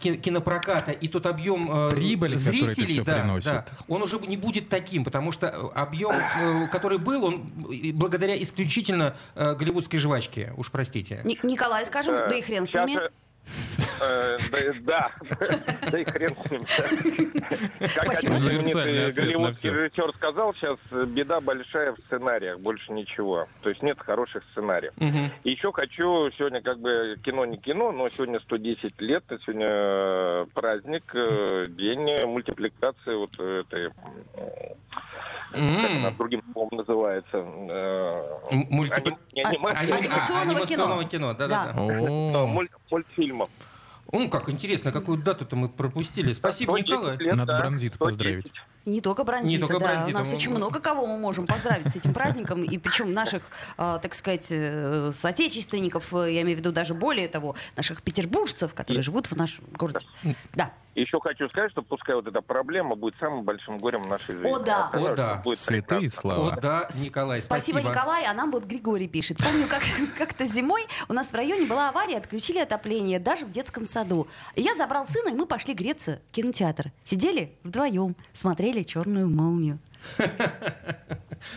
кинопроката 0.00 0.92
и 0.92 1.08
тот 1.08 1.26
объем 1.26 1.68
э, 1.70 1.90
это 1.90 2.36
зрителей, 2.36 3.00
да, 3.00 3.14
приносит. 3.18 3.50
да, 3.52 3.64
он 3.88 4.02
уже 4.02 4.18
не 4.20 4.36
будет 4.36 4.68
таким, 4.68 5.04
потому 5.04 5.32
что 5.32 5.48
э, 5.48 5.68
объем, 5.74 6.14
э, 6.14 6.68
который 6.68 6.98
был, 6.98 7.24
он 7.24 7.50
благодаря 7.94 8.40
исключительно 8.40 9.16
э, 9.34 9.54
голливудской 9.54 9.98
жвачке, 9.98 10.52
уж 10.56 10.70
простите. 10.70 11.20
Ни- 11.24 11.38
Николай, 11.42 11.84
скажем, 11.86 12.14
Э, 12.14 12.28
да 12.28 12.36
и 12.36 12.42
хрен 12.42 12.66
с 12.66 12.72
ними. 12.74 12.98
Э, 14.00 14.38
Да, 14.82 15.10
да, 15.40 15.58
да 15.90 15.98
и 15.98 16.04
хрен 16.04 16.34
с 16.46 16.50
ним. 16.50 16.60
Как 17.94 18.18
один 18.18 18.40
знаменитый 18.62 19.12
голливудский 19.12 19.70
режиссер 19.70 20.12
сказал, 20.16 20.54
сейчас 20.54 20.76
беда 21.08 21.40
большая 21.40 21.92
в 21.92 21.98
сценариях, 22.06 22.58
больше 22.60 22.92
ничего. 22.92 23.46
То 23.62 23.70
есть 23.70 23.82
нет 23.82 23.98
хороших 24.00 24.42
сценариев. 24.52 24.92
Еще 25.44 25.72
хочу, 25.72 26.30
сегодня 26.38 26.60
как 26.62 26.78
бы 26.80 27.16
кино 27.24 27.44
не 27.44 27.56
кино, 27.58 27.92
но 27.92 28.08
сегодня 28.08 28.40
110 28.40 29.00
лет, 29.00 29.24
и 29.30 29.38
сегодня 29.44 30.46
праздник, 30.54 31.04
э, 31.14 31.66
день 31.68 32.24
мультипликации 32.26 33.14
вот 33.14 33.38
этой, 33.38 33.90
м, 35.54 36.02
как 36.04 36.16
другим 36.16 36.42
словом 36.52 36.70
называется, 36.78 37.38
э, 37.38 38.14
М- 38.50 38.66
мультипли- 38.70 39.16
аним- 39.16 39.18
не 39.32 39.42
А- 39.42 39.48
Анимационного 39.98 40.66
кино. 40.66 41.02
кино, 41.04 41.34
да, 41.34 41.46
да, 41.48 41.72
Да. 41.72 42.46
мультфильмов. 42.90 43.48
Ну, 44.10 44.28
как 44.30 44.48
интересно, 44.48 44.90
какую 44.90 45.18
дату-то 45.18 45.54
мы 45.56 45.68
пропустили. 45.68 46.32
Спасибо, 46.32 46.72
110 46.72 46.88
Николай. 46.90 47.16
лет, 47.18 47.36
Надо 47.36 47.52
да, 47.52 47.58
Бронзита 47.60 47.96
110. 47.96 47.98
поздравить. 47.98 48.52
Не 48.88 49.00
только 49.00 49.24
бронзита, 49.24 49.50
Не 49.50 49.58
только 49.58 49.78
да. 49.78 49.94
бронзита. 49.94 50.18
У 50.18 50.20
нас 50.20 50.32
очень 50.32 50.50
много 50.50 50.80
кого 50.80 51.06
мы 51.06 51.18
можем 51.18 51.46
поздравить 51.46 51.92
с 51.92 51.96
этим 51.96 52.12
праздником, 52.12 52.64
и 52.64 52.78
причем 52.78 53.12
наших, 53.12 53.42
а, 53.76 53.98
так 53.98 54.14
сказать, 54.14 54.46
э, 54.50 55.10
соотечественников, 55.12 56.12
э, 56.14 56.32
я 56.32 56.42
имею 56.42 56.56
в 56.56 56.60
виду 56.60 56.72
даже 56.72 56.94
более 56.94 57.28
того, 57.28 57.54
наших 57.76 58.02
петербуржцев, 58.02 58.74
которые 58.74 59.02
живут 59.02 59.26
в 59.26 59.36
нашем 59.36 59.64
городе. 59.76 60.06
Да. 60.54 60.72
Еще 60.98 61.20
хочу 61.20 61.48
сказать, 61.48 61.70
что 61.70 61.82
пускай 61.82 62.16
вот 62.16 62.26
эта 62.26 62.42
проблема 62.42 62.96
будет 62.96 63.14
самым 63.20 63.44
большим 63.44 63.76
горем 63.76 64.02
в 64.02 64.08
нашей 64.08 64.34
жизни. 64.34 64.50
О, 64.50 64.58
да. 64.58 64.90
О, 64.92 65.14
да. 65.14 65.36
будет 65.44 65.60
Святые 65.60 66.10
слова. 66.10 66.54
О, 66.54 66.60
да, 66.60 66.88
Николай, 66.92 67.38
Спасибо, 67.38 67.78
спасибо. 67.78 67.90
Николай. 67.90 68.24
А 68.24 68.34
нам 68.34 68.50
вот 68.50 68.64
Григорий 68.64 69.06
пишет. 69.06 69.38
Помню, 69.38 69.68
как, 69.68 69.82
как-то 70.18 70.44
зимой 70.44 70.86
у 71.08 71.12
нас 71.12 71.28
в 71.28 71.34
районе 71.34 71.66
была 71.66 71.90
авария, 71.90 72.16
отключили 72.16 72.58
отопление 72.58 73.20
даже 73.20 73.46
в 73.46 73.52
детском 73.52 73.84
саду. 73.84 74.26
Я 74.56 74.74
забрал 74.74 75.06
сына, 75.06 75.28
и 75.28 75.34
мы 75.34 75.46
пошли 75.46 75.72
греться 75.72 76.20
в 76.30 76.34
кинотеатр. 76.34 76.90
Сидели 77.04 77.52
вдвоем, 77.62 78.16
смотрели 78.32 78.77
черную 78.84 79.28
молнию. 79.28 79.78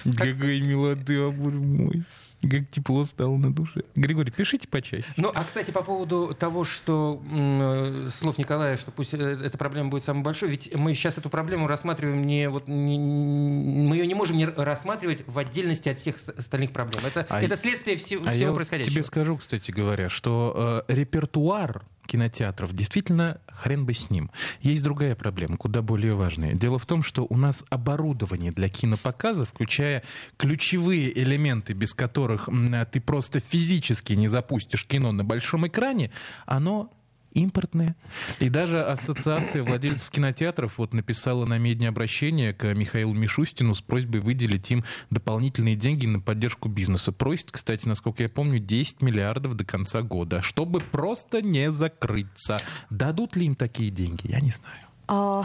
Какая 0.06 0.60
милота, 0.62 1.30
боже 1.36 1.58
мой. 1.60 2.04
Как 2.50 2.68
тепло 2.70 3.04
стало 3.04 3.38
на 3.38 3.54
душе. 3.54 3.84
Григорий, 3.96 4.32
пишите 4.32 4.68
почаще. 4.68 5.06
Ну, 5.16 5.32
а, 5.36 5.44
кстати, 5.44 5.70
по 5.70 5.84
поводу 5.84 6.34
того, 6.34 6.64
что 6.64 7.22
э, 7.32 8.10
слов 8.12 8.40
Николая, 8.40 8.78
что 8.78 8.90
пусть 8.90 9.14
э, 9.14 9.18
эта 9.44 9.60
проблема 9.60 9.90
будет 9.92 10.04
самой 10.04 10.24
большой, 10.24 10.50
ведь 10.50 10.74
мы 10.74 10.96
сейчас 10.96 11.20
эту 11.20 11.30
проблему 11.30 11.68
рассматриваем 11.68 12.26
не 12.26 12.50
вот 12.50 12.68
не- 12.68 12.98
мы 12.98 13.96
ее 13.96 14.08
не 14.08 14.16
можем 14.16 14.38
не 14.38 14.46
рассматривать 14.48 15.24
в 15.28 15.38
отдельности 15.38 15.90
от 15.90 16.00
всех 16.00 16.18
ст- 16.18 16.30
остальных 16.36 16.72
проблем. 16.72 17.04
Это, 17.06 17.28
А 17.30 17.44
это 17.44 17.56
следствие 17.56 17.96
всего, 17.98 18.26
А 18.28 18.32
всего 18.32 18.50
я 18.50 18.56
происходящего. 18.56 18.92
тебе 18.96 19.04
скажу, 19.04 19.38
кстати 19.38 19.70
говоря, 19.70 20.10
что 20.10 20.84
э, 20.90 20.94
репертуар 20.96 21.84
кинотеатров 22.06 22.74
действительно 22.74 23.40
хрен 23.48 23.86
бы 23.86 23.94
с 23.94 24.10
ним. 24.10 24.32
Есть 24.62 24.84
другая 24.84 25.16
проблема, 25.16 25.58
куда 25.58 25.82
более 25.82 26.14
важная. 26.14 26.54
Дело 26.54 26.78
в 26.78 26.86
том, 26.86 27.04
что 27.04 27.26
у 27.30 27.38
нас 27.38 27.64
оборудование 27.70 28.52
для 28.52 28.70
кинопоказа, 28.70 29.46
включая 29.46 30.04
ключевые 30.38 31.18
элементы, 31.18 31.74
без 31.74 31.94
которых 31.94 32.50
ты 32.92 33.00
просто 33.02 33.40
физически 33.40 34.14
не 34.14 34.28
запустишь 34.28 34.86
кино 34.86 35.12
на 35.12 35.24
большом 35.24 35.68
экране, 35.68 36.12
оно 36.46 36.92
импортные. 37.34 37.96
И 38.40 38.50
даже 38.50 38.84
ассоциация 38.84 39.64
владельцев 39.64 40.10
кинотеатров 40.10 40.78
вот 40.78 40.94
написала 40.94 41.46
на 41.46 41.58
медне 41.58 41.88
обращение 41.88 42.54
к 42.54 42.74
Михаилу 42.74 43.14
Мишустину 43.14 43.76
с 43.76 43.82
просьбой 43.82 44.22
выделить 44.22 44.70
им 44.72 44.84
дополнительные 45.10 45.76
деньги 45.76 46.06
на 46.06 46.20
поддержку 46.20 46.70
бизнеса. 46.70 47.12
Просит, 47.12 47.52
кстати, 47.52 47.88
насколько 47.88 48.24
я 48.24 48.30
помню, 48.30 48.60
10 48.60 49.02
миллиардов 49.02 49.56
до 49.56 49.66
конца 49.66 50.02
года, 50.02 50.42
чтобы 50.42 50.80
просто 50.80 51.42
не 51.42 51.72
закрыться. 51.72 52.60
Дадут 52.90 53.36
ли 53.36 53.46
им 53.46 53.56
такие 53.56 53.90
деньги, 53.90 54.30
я 54.30 54.40
не 54.40 54.52
знаю. 54.52 54.88
А, 55.08 55.44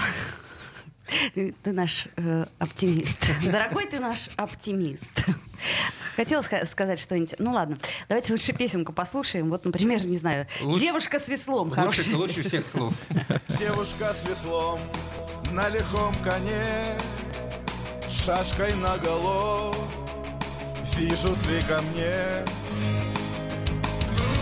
Ты 1.35 1.73
наш 1.73 2.09
э, 2.16 2.47
оптимист. 2.59 3.31
Дорогой 3.45 3.87
ты 3.87 4.00
наш 4.00 4.28
оптимист. 4.37 5.26
Хотела 6.17 6.43
сказать 6.43 6.99
что-нибудь. 6.99 7.35
Ну 7.39 7.53
ладно, 7.53 7.79
давайте 8.09 8.33
лучше 8.33 8.53
песенку 8.55 8.93
послушаем. 8.93 9.51
Вот, 9.51 9.65
например, 9.67 10.07
не 10.07 10.17
знаю, 10.17 10.47
Лучше- 10.63 10.81
девушка 10.87 11.19
с 11.19 11.29
веслом. 11.29 11.73
Лучше, 11.77 12.17
лучше 12.17 12.43
всех 12.43 12.67
слов. 12.67 12.95
Девушка 13.59 14.15
с 14.15 14.29
веслом 14.29 14.81
на 15.53 15.69
лихом 15.69 16.15
коне, 16.25 16.97
шашкой 18.11 18.75
наголо. 18.77 19.75
Вижу 20.97 21.37
ты 21.47 21.61
ко 21.67 21.83
мне. 21.83 22.15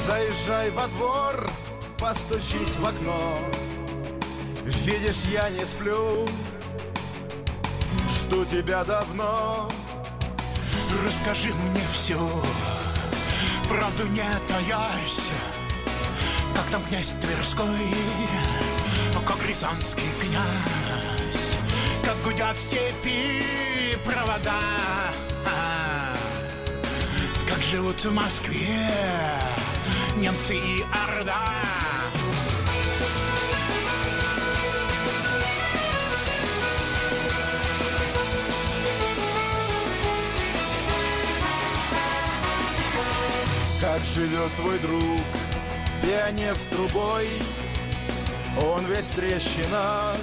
Заезжай 0.06 0.70
во 0.70 0.86
двор, 0.88 1.50
постучись 1.98 2.76
в 2.78 2.86
окно. 2.86 3.38
Видишь, 4.64 5.24
я 5.32 5.48
не 5.50 5.60
сплю, 5.60 6.24
жду 8.20 8.44
тебя 8.44 8.84
давно. 8.84 9.68
Расскажи 11.02 11.52
мне 11.52 11.82
все, 11.92 12.18
правду 13.68 14.06
не 14.08 14.22
таясь. 14.48 15.30
Как 16.54 16.66
там 16.66 16.82
князь 16.84 17.14
Тверской, 17.20 17.66
как 19.26 19.44
рязанский 19.48 20.08
князь, 20.20 21.56
как 22.04 22.16
гудят 22.22 22.56
степи 22.58 23.96
провода, 24.04 24.60
как 27.48 27.62
живут 27.62 28.04
в 28.04 28.12
Москве 28.12 28.78
немцы 30.16 30.54
и 30.54 30.84
Орда. 30.92 31.63
Как 43.80 44.00
живет 44.14 44.54
твой 44.56 44.78
друг, 44.78 45.20
пионер 46.02 46.56
с 46.56 46.66
трубой? 46.66 47.28
Он 48.62 48.84
весь 48.86 49.06
в 49.06 49.14
трещинах, 49.16 50.16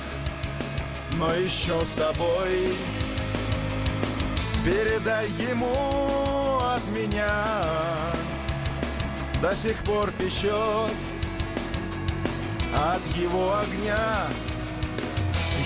но 1.13 1.33
еще 1.33 1.79
с 1.85 1.91
тобой. 1.91 2.75
Передай 4.63 5.27
ему 5.49 6.57
от 6.61 6.85
меня. 6.89 8.13
До 9.41 9.55
сих 9.55 9.77
пор 9.83 10.11
печет 10.11 10.91
от 12.73 13.17
его 13.17 13.57
огня. 13.57 14.29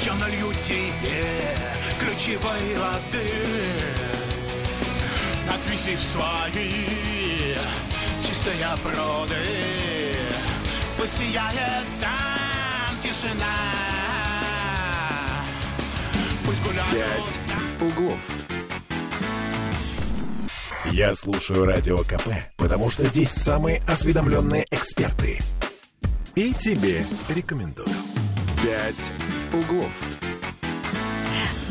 Я 0.05 0.13
налью 0.15 0.53
тебе 0.67 1.25
ключевой 1.99 2.75
воды 2.75 3.31
Отвези 5.49 5.95
в 5.95 6.01
свои 6.01 7.24
чистые 8.45 8.77
пруды 8.83 10.15
Пусть 10.97 11.17
сияет 11.17 11.85
там 11.99 13.01
тишина 13.01 13.55
Пусть 16.45 16.63
гуляют 16.63 16.91
«Пять 16.91 17.39
углов». 17.81 18.31
Я 20.91 21.15
слушаю 21.15 21.65
Радио 21.65 21.97
КП, 21.97 22.29
потому 22.57 22.91
что 22.91 23.05
здесь 23.05 23.31
самые 23.31 23.81
осведомленные 23.87 24.67
эксперты. 24.69 25.41
И 26.35 26.53
тебе 26.53 27.03
рекомендую. 27.29 27.89
«Пять 28.61 29.11
углов». 29.51 30.24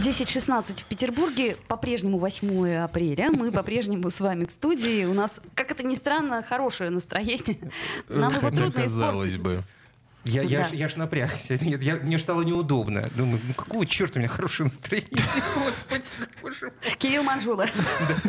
10.16 0.05 0.83
в 0.83 0.85
Петербурге, 0.85 1.57
по-прежнему 1.67 2.19
8 2.19 2.75
апреля. 2.75 3.31
Мы 3.31 3.51
по-прежнему 3.51 4.11
с 4.11 4.21
вами 4.21 4.45
в 4.45 4.51
студии. 4.51 5.07
У 5.07 5.15
нас, 5.15 5.41
как 5.55 5.71
это 5.71 5.83
ни 5.83 5.95
странно, 5.95 6.43
хорошее 6.43 6.91
настроение. 6.91 7.73
Нам 8.11 8.35
его 8.35 8.51
трудно 8.51 8.83
казалось 8.83 9.35
испортить. 9.35 9.41
бы. 9.41 9.65
Я, 10.25 10.43
я, 10.43 10.59
Да. 10.61 10.65
ж, 10.65 10.73
я 10.73 10.89
ж 10.89 10.97
напрягся. 10.97 11.59
Нет, 11.65 11.83
я, 11.83 11.97
мне 11.97 12.19
стало 12.19 12.43
неудобно. 12.43 13.11
Думаю, 13.15 13.41
ну 13.47 13.55
какого 13.55 13.85
черта 13.87 14.15
у 14.17 14.19
меня 14.21 14.29
хорошее 14.29 14.69
настроение? 14.69 15.11
Господи, 15.55 16.03
боже 16.43 16.67
мой. 16.67 16.95
Кирилл 16.99 17.23
Манжула. 17.23 17.67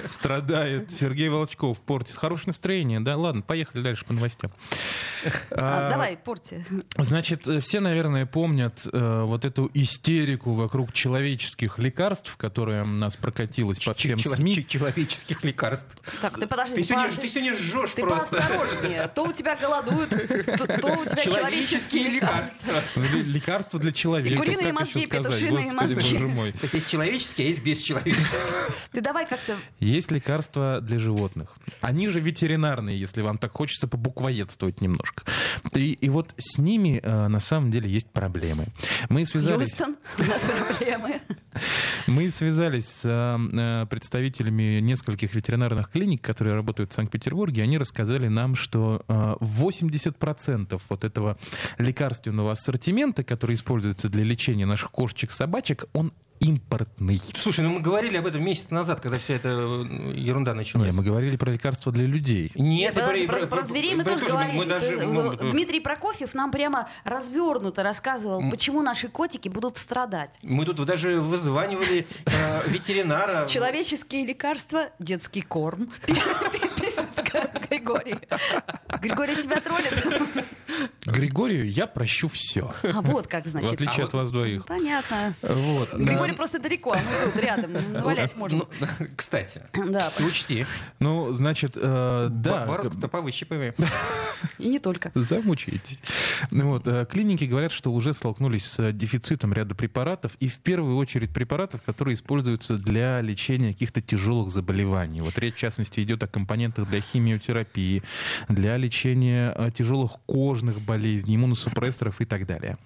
Страдает 0.09 0.91
Сергей 0.91 1.29
Волчков, 1.29 1.79
портит 1.81 2.15
хорошее 2.15 2.47
настроение. 2.47 2.99
Да, 2.99 3.15
ладно, 3.17 3.41
поехали 3.41 3.81
дальше 3.81 4.05
по 4.05 4.13
новостям. 4.13 4.51
А, 5.51 5.89
Давай, 5.89 6.17
порти. 6.17 6.65
Значит, 6.97 7.47
э, 7.47 7.59
все, 7.59 7.79
наверное, 7.79 8.25
помнят 8.25 8.85
э, 8.91 9.23
вот 9.25 9.45
эту 9.45 9.71
истерику 9.73 10.53
вокруг 10.53 10.93
человеческих 10.93 11.77
лекарств, 11.79 12.35
которая 12.37 12.83
у 12.83 12.87
нас 12.87 13.15
прокатилась 13.15 13.79
по 13.79 13.93
всем 13.93 14.19
СМИ. 14.19 14.65
Человеческих 14.67 15.43
лекарств. 15.43 15.95
Так, 16.21 16.39
ты 16.39 16.45
подожди. 16.47 16.75
Ты 16.75 16.83
сегодня, 16.83 17.05
подожди. 17.07 17.21
ты 17.21 17.29
сегодня 17.33 17.55
жжешь 17.55 17.91
Ты 17.95 18.01
просто. 18.01 18.35
поосторожнее. 18.37 19.07
То 19.07 19.23
у 19.23 19.33
тебя 19.33 19.55
голодуют, 19.55 20.09
то, 20.09 20.79
то 20.79 20.87
у 20.93 21.05
тебя 21.05 21.23
человеческие 21.23 21.85
лекарства. 21.94 22.74
Ле- 22.96 23.24
Лекарства 23.24 23.80
для 23.80 23.92
человека. 23.92 24.34
И 24.34 24.38
куриные 24.38 24.74
мозги, 24.74 25.00
еще 25.00 25.10
сказать? 25.10 25.39
петушиные 25.39 25.74
мозги. 25.74 26.54
Так 26.62 26.74
есть 26.74 26.89
человеческие, 26.89 27.48
а 27.48 27.50
есть 27.50 27.63
бесчеловеческие. 27.63 28.51
Ты 28.92 29.01
давай 29.01 29.25
как-то... 29.27 29.56
Есть 29.80 30.12
лекарства 30.12 30.80
для 30.82 31.00
животных. 31.00 31.56
Они 31.82 32.08
же 32.10 32.20
ветеринарные, 32.20 33.00
если 33.00 33.22
вам 33.22 33.38
так 33.38 33.51
хочется 33.51 33.88
побуквоедствовать 33.88 34.82
немножко. 34.82 35.24
И, 35.74 35.94
и 35.94 36.10
вот 36.10 36.34
с 36.38 36.58
ними 36.58 37.00
э, 37.01 37.27
на 37.27 37.39
самом 37.39 37.72
деле 37.72 37.89
есть 37.89 38.10
проблемы. 38.10 38.68
Мы 39.10 39.25
связались... 39.25 39.70
Юстон, 39.70 39.98
у 40.20 40.24
нас 40.24 40.42
проблемы. 40.42 41.22
Мы 42.08 42.30
связались 42.30 42.88
с 42.88 43.01
э, 43.06 43.38
э, 43.54 43.86
представителями 43.88 44.80
нескольких 44.80 45.34
ветеринарных 45.34 45.89
клиник, 45.89 46.22
которые 46.22 46.56
работают 46.56 46.92
в 46.92 46.96
Санкт-Петербурге. 46.96 47.63
Они 47.63 47.77
рассказали 47.77 48.27
нам, 48.27 48.56
что 48.56 49.04
э, 49.08 49.36
80% 49.39 50.82
вот 50.89 51.04
этого 51.04 51.38
лекарственного 51.77 52.51
ассортимента, 52.53 53.24
который 53.24 53.55
используется 53.55 54.10
для 54.10 54.24
лечения 54.24 54.65
наших 54.65 54.91
кошечек-собачек, 54.91 55.86
он 55.94 56.12
импортный. 56.39 57.22
Слушай, 57.36 57.62
ну 57.62 57.70
мы 57.72 57.82
говорили 57.82 58.17
об 58.17 58.27
этом 58.27 58.44
месяц 58.44 58.70
назад, 58.70 59.00
когда 59.00 59.17
вся 59.17 59.36
эта 59.36 59.50
э, 59.50 60.13
ерунда 60.15 60.53
началась. 60.53 60.86
Не, 60.86 60.91
мы 60.91 61.03
говорили 61.03 61.38
про 61.38 61.51
лекарства 61.51 61.91
для 61.91 62.05
людей. 62.05 62.51
Нет, 62.55 62.94
Нет, 62.94 62.94
подожди, 62.94 63.24
и 63.24 63.27
про, 63.27 63.48
про 63.48 63.63
зверей 63.63 63.96
мы 63.96 64.03
тоже 64.03 64.25
говорили. 64.25 64.58
Мы 64.58 64.65
даже, 64.65 64.96
Ты- 64.98 65.05
ну, 65.05 65.34
Дмитрий 65.51 65.79
Прокофьев 65.79 66.34
нам 66.34 66.51
прямо 66.51 66.89
развернуто 67.03 67.84
рассказывал, 67.84 68.50
почему 68.50 68.82
наши 68.82 69.08
котики 69.08 69.50
будут 69.50 69.77
страдать. 69.77 70.38
мы 70.41 70.65
тут 70.65 70.86
даже 70.86 71.20
вызванивали 71.22 72.05
э, 72.25 72.70
ветеринара. 72.70 73.48
Человеческие 73.48 74.25
лекарства, 74.25 74.89
детский 75.00 75.41
корм. 75.41 75.89
Пишет 76.08 77.08
Григорий. 77.70 78.17
Григорий 79.01 79.41
тебя 79.41 79.60
троллит? 79.62 80.03
Григорию 81.05 81.70
я 81.70 81.88
прощу 81.88 82.27
все. 82.27 82.74
А 82.84 83.01
вот 83.01 83.27
как 83.27 83.46
В 83.46 83.50
значит. 83.50 83.74
отличие 83.74 84.03
а 84.03 84.08
от 84.08 84.13
вас 84.13 84.32
двоих. 84.32 84.65
Понятно. 84.65 85.34
Вот. 85.41 85.94
Григорий 85.94 86.32
Да. 86.32 86.38
просто 86.38 86.60
далеко, 86.60 86.94
а 86.94 86.98
мы 86.98 87.32
тут 87.32 87.44
рядом. 87.44 87.74
Навалять 87.94 88.36
можем. 88.36 88.67
Ну, 88.79 88.88
кстати, 89.15 89.62
Да, 89.74 90.12
учти, 90.20 90.65
Ну, 91.00 91.32
значит, 91.34 91.74
э, 91.75 92.27
да. 92.32 92.65
бородку-то 92.65 93.08
повыщипывай. 93.08 93.74
и 94.58 94.67
не 94.67 94.79
только. 94.79 95.12
Замучаетесь. 95.13 96.01
Ну 96.51 96.70
Вот, 96.72 96.88
э, 96.88 97.05
клиники 97.10 97.44
говорят, 97.44 97.72
что 97.72 97.94
уже 97.94 98.13
столкнулись 98.13 98.65
с 98.65 98.91
дефицитом 98.91 99.53
ряда 99.53 99.75
препаратов, 99.75 100.36
и 100.39 100.48
в 100.48 100.58
первую 100.60 100.98
очередь 100.98 101.32
препаратов, 101.34 101.82
которые 101.84 102.15
используются 102.15 102.77
для 102.77 103.22
лечения 103.22 103.74
каких-то 103.74 104.01
тяжелых 104.01 104.51
заболеваний. 104.51 105.22
Вот 105.22 105.38
речь, 105.38 105.55
в 105.55 105.58
частности, 105.60 106.00
идет 106.01 106.24
о 106.24 106.27
компонентах 106.27 106.89
для 106.89 107.01
химиотерапии, 107.01 108.01
для 108.50 108.77
лечения 108.77 109.53
э, 109.55 109.70
тяжелых 109.75 110.13
кожных 110.25 110.64
болезней, 110.74 111.36
иммуносупрессоров 111.36 112.22
и 112.22 112.25
так 112.25 112.45
далее. 112.45 112.77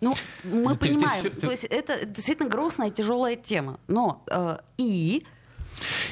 Ну, 0.00 0.14
мы 0.44 0.74
ты- 0.76 0.86
ты 0.88 0.94
понимаем, 0.94 1.20
всё- 1.20 1.30
ты- 1.30 1.40
то 1.40 1.50
есть 1.50 1.64
это 1.64 2.06
действительно 2.06 2.48
грустная, 2.48 2.90
тяжелая 2.90 3.34
тема. 3.36 3.80
Но 3.88 4.22
э, 4.30 4.58
и 4.78 5.24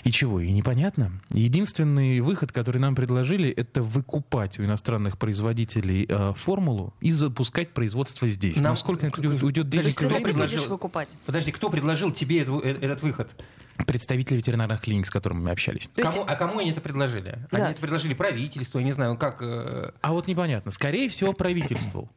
И 0.05 0.13
чего? 0.13 0.39
И 0.41 0.53
непонятно. 0.53 1.11
Единственный 1.31 2.21
выход, 2.21 2.53
который 2.53 2.79
нам 2.79 2.95
предложили, 2.95 3.49
это 3.51 3.83
выкупать 3.83 4.59
у 4.61 4.65
иностранных 4.65 5.19
производителей 5.19 6.07
э, 6.09 6.35
формулу 6.37 6.95
и 7.01 7.11
запускать 7.11 7.71
производство 7.75 8.29
здесь. 8.29 8.61
Нам- 8.61 8.77
сколько 8.77 9.07
это 9.07 9.21
уйдет 9.21 9.65
Подожди, 9.67 9.71
денег? 9.71 9.95
ты, 9.97 10.07
кто 10.07 10.15
ты 10.19 10.25
предложил? 10.25 10.69
выкупать. 10.69 11.09
Подожди, 11.25 11.51
кто 11.53 11.71
предложил 11.71 12.13
тебе 12.13 12.43
эту- 12.43 12.61
э, 12.61 12.73
этот 12.81 13.03
выход? 13.03 13.29
Представители 13.87 14.37
ветеринарных 14.37 14.81
клиник, 14.81 15.07
с 15.07 15.11
которыми 15.11 15.41
мы 15.41 15.51
общались. 15.51 15.89
То 15.95 16.01
есть- 16.01 16.13
Кому, 16.13 16.25
а 16.27 16.35
кому 16.37 16.59
они 16.61 16.71
это 16.71 16.81
предложили? 16.81 17.39
Да. 17.51 17.59
Они 17.59 17.73
это 17.73 17.81
предложили 17.81 18.15
правительству, 18.15 18.79
я 18.79 18.85
не 18.85 18.93
знаю, 18.93 19.17
как... 19.17 19.43
э, 19.43 19.91
А 20.01 20.13
вот 20.13 20.27
непонятно. 20.29 20.71
Скорее 20.71 21.09
всего, 21.09 21.33
правительству. 21.33 22.09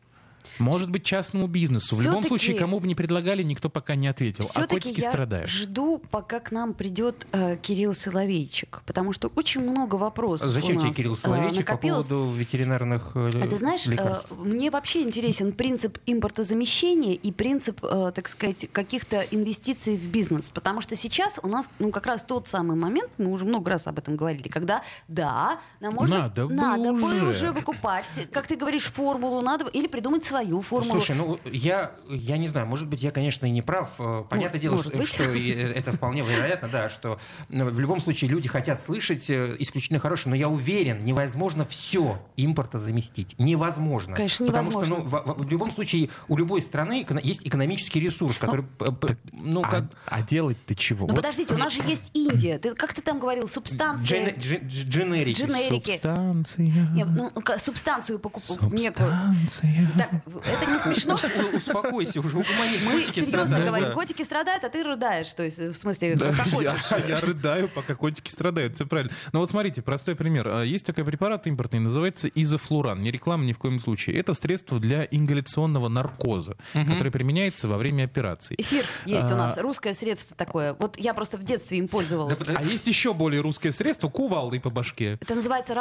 Может 0.60 0.90
быть, 0.90 1.04
частному 1.04 1.48
бизнесу. 1.48 1.96
В 1.96 2.02
любом 2.02 2.24
случае, 2.24 2.58
кому 2.58 2.80
бы 2.80 2.88
не 2.88 2.96
предлагали, 2.96 3.42
никто 3.44 3.70
пока 3.70 3.96
не 3.96 4.08
ответил. 4.08 4.46
А 4.56 4.68
котики 4.68 5.00
я 5.02 5.10
страдают. 5.10 5.50
жду, 5.50 6.02
пока 6.12 6.40
к 6.40 6.52
нам 6.52 6.74
придет 6.74 7.26
э, 7.32 7.58
Кирилл 7.62 7.94
Соловейчик, 7.94 8.82
потому 8.86 9.14
что 9.14 9.32
очень 9.36 9.62
много 9.62 9.96
вопросов 9.96 10.52
Зачем 10.52 10.78
у 10.78 10.80
тебе 10.80 10.88
нас, 10.90 10.98
Кирилл 10.98 11.14
э, 11.14 11.18
Соловейчик 11.18 11.66
по 11.66 11.72
накопилось. 11.74 12.08
поводу 12.08 12.32
ветеринарных 12.36 13.12
э, 13.16 13.30
А 13.42 13.48
ты 13.48 13.58
знаешь, 13.58 13.88
э, 13.88 13.92
лекарств? 13.92 14.32
мне 14.32 14.70
вообще 14.70 15.02
интересен 15.04 15.54
принцип 15.54 15.98
импортозамещения 16.06 17.14
и 17.14 17.32
принцип, 17.32 17.80
э, 17.84 18.12
так 18.14 18.28
сказать, 18.28 18.70
каких-то 18.72 19.22
инвестиций 19.32 19.98
в 19.98 20.04
бизнес. 20.06 20.50
Потому 20.50 20.82
что 20.82 20.96
сейчас 20.96 21.40
у 21.42 21.48
нас, 21.48 21.70
ну, 21.80 21.92
как 21.92 22.06
раз 22.06 22.22
тот 22.24 22.48
самый 22.48 22.76
момент, 22.76 23.10
мы 23.18 23.32
уже 23.32 23.46
много 23.46 23.72
раз 23.72 23.88
об 23.88 23.98
этом 23.98 24.16
говорили, 24.16 24.48
когда, 24.48 24.82
да, 25.08 25.60
нам 25.80 25.94
можно, 25.96 26.18
Надо 26.20 26.48
бы 26.48 26.54
надо 26.54 26.94
бы 26.94 27.04
уже. 27.04 27.28
уже 27.30 27.52
выкупать, 27.52 28.06
как 28.32 28.48
ты 28.48 28.56
говоришь, 28.56 28.86
формулу, 28.92 29.42
надо 29.42 29.66
или 29.68 29.88
придумать 29.88 30.24
свою 30.24 30.49
формулу. 30.62 30.92
Слушай, 31.00 31.16
ну 31.16 31.40
я, 31.46 31.92
я 32.10 32.38
не 32.38 32.48
знаю, 32.48 32.68
может 32.68 32.88
быть, 32.88 33.02
я, 33.04 33.12
конечно, 33.12 33.46
и 33.46 33.50
не 33.52 33.62
прав. 33.62 33.90
Э, 34.00 34.24
Понятное 34.30 34.60
дело, 34.60 34.74
может 34.74 34.88
что, 34.90 34.98
быть. 34.98 35.08
что 35.08 35.24
э, 35.24 35.74
это 35.74 35.92
вполне 35.92 36.22
вероятно, 36.24 36.68
да, 36.68 36.90
что 36.90 37.20
ну, 37.50 37.66
в 37.66 37.80
любом 37.80 38.02
случае 38.02 38.30
люди 38.30 38.48
хотят 38.50 38.80
слышать 38.80 39.30
э, 39.30 39.56
исключительно 39.60 40.00
хорошее, 40.00 40.32
но 40.32 40.36
я 40.36 40.50
уверен, 40.50 41.04
невозможно 41.04 41.66
все 41.66 42.20
импорта 42.36 42.80
заместить. 42.80 43.36
Невозможно. 43.38 44.16
Конечно, 44.16 44.46
Потому 44.48 44.72
что 44.72 44.80
невозможно. 44.86 45.04
ну, 45.04 45.34
в, 45.36 45.42
в- 45.44 45.46
в 45.46 45.50
любом 45.50 45.72
случае 45.72 46.10
у 46.28 46.38
любой 46.38 46.62
страны 46.62 47.06
есть 47.24 47.46
экономический 47.48 48.00
ресурс, 48.00 48.38
который, 48.38 48.64
п- 48.66 49.18
ну, 49.34 49.62
А, 49.64 49.70
как 49.70 49.84
а 50.06 50.22
делать-то 50.22 50.76
чего? 50.76 51.02
Ну 51.02 51.14
Вот 51.14 51.18
подождите, 51.18 51.54
у 51.54 51.58
нас 51.58 51.74
же 51.74 51.82
есть 51.88 52.12
Индия. 52.14 52.58
Ты, 52.60 52.74
как 52.76 52.94
ты 52.94 53.02
там 53.02 53.20
говорил, 53.20 53.48
субстанции? 53.48 54.06
джене- 54.18 54.36
дж- 54.38 54.62
дж- 54.66 54.90
дженерики. 54.90 55.42
Дженерики. 55.42 55.92
Субстанция. 55.94 56.66
Не, 56.94 57.06
ну, 57.06 57.32
субстанцию 57.58 58.20
покупать 58.20 58.60
некую. 58.72 59.10
Субстанция. 59.10 59.92
Так, 59.98 60.10
это 60.46 60.72
не 60.72 60.80
смешно. 60.80 61.18
Успокойся, 61.54 62.20
уже 62.20 62.38
угомонись. 62.38 62.84
Мы 62.86 63.12
серьезно 63.12 63.60
говорим, 63.60 63.92
котики 63.94 64.24
страдают, 64.24 64.64
а 64.64 64.70
ты 64.70 64.84
рыдаешь. 64.84 65.34
То 65.34 65.44
есть, 65.44 65.58
в 65.58 65.74
смысле, 65.74 66.18
как 66.18 66.36
я, 66.36 66.44
хочешь. 66.44 67.06
я 67.08 67.20
рыдаю, 67.20 67.70
пока 67.70 67.96
котики 67.96 68.30
страдают, 68.30 68.76
все 68.76 68.86
правильно. 68.86 69.12
Но 69.32 69.40
вот 69.40 69.52
смотрите, 69.52 69.82
простой 69.82 70.16
пример. 70.16 70.48
А, 70.52 70.64
Есть 70.64 70.86
такой 70.86 71.04
препарат 71.06 71.48
импортный, 71.48 71.80
называется 71.80 72.28
изофлуран. 72.28 73.02
Не 73.02 73.12
реклама 73.12 73.44
ни 73.46 73.54
в 73.54 73.58
коем 73.58 73.80
случае. 73.80 74.18
Это 74.18 74.34
средство 74.34 74.80
для 74.80 75.06
ингаляционного 75.06 75.88
наркоза, 75.90 76.58
который 76.74 77.12
применяется 77.12 77.68
во 77.68 77.78
время 77.78 78.04
операций. 78.06 78.56
Эфир 78.60 78.86
есть 79.06 79.32
у 79.32 79.36
А, 79.36 79.38
нас, 79.38 79.58
русское 79.58 79.94
средство 79.94 80.36
такое. 80.36 80.74
Вот 80.80 80.98
я 80.98 81.14
просто 81.14 81.38
в 81.38 81.44
детстве 81.44 81.78
им 81.78 81.88
пользовалась. 81.88 82.40
А 82.48 82.64
есть 82.64 82.88
еще 82.88 83.14
более 83.14 83.42
русское 83.42 83.72
средство 83.72 84.10
кувалдой 84.10 84.60
по 84.60 84.70
башке. 84.70 85.18
Это 85.22 85.36
называется 85.36 85.74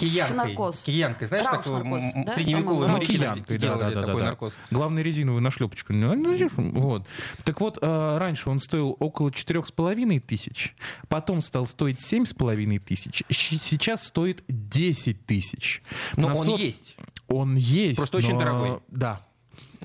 Киянкой. 0.00 0.36
наркоз. 0.36 0.82
Киянкой. 0.82 1.26
Знаешь, 1.26 1.46
такой 1.46 2.00
средневековый 2.34 2.88
моряки 2.88 3.18
делали 3.58 3.94
да, 4.00 4.06
такой 4.08 4.20
да. 4.22 4.26
наркоз. 4.28 4.52
Главное, 4.70 5.02
резиновую 5.02 5.42
нашлепочку. 5.42 5.92
Вот. 5.92 7.06
Так 7.44 7.60
вот, 7.60 7.78
а, 7.80 8.18
раньше 8.18 8.50
он 8.50 8.58
стоил 8.60 8.96
около 8.98 9.32
четырех 9.32 9.66
с 9.66 9.72
половиной 9.72 10.18
тысяч, 10.20 10.74
потом 11.08 11.42
стал 11.42 11.66
стоить 11.66 12.00
семь 12.00 12.24
с 12.24 12.32
половиной 12.34 12.78
тысяч, 12.78 13.22
щ- 13.30 13.58
сейчас 13.60 14.04
стоит 14.06 14.42
10 14.48 15.26
тысяч. 15.26 15.82
Но 16.16 16.28
На 16.28 16.34
он 16.34 16.44
сот- 16.44 16.60
есть. 16.60 16.96
Он 17.28 17.54
есть. 17.56 17.96
Просто 17.96 18.18
очень 18.18 18.34
но- 18.34 18.40
дорогой. 18.40 18.80
Да. 18.88 19.26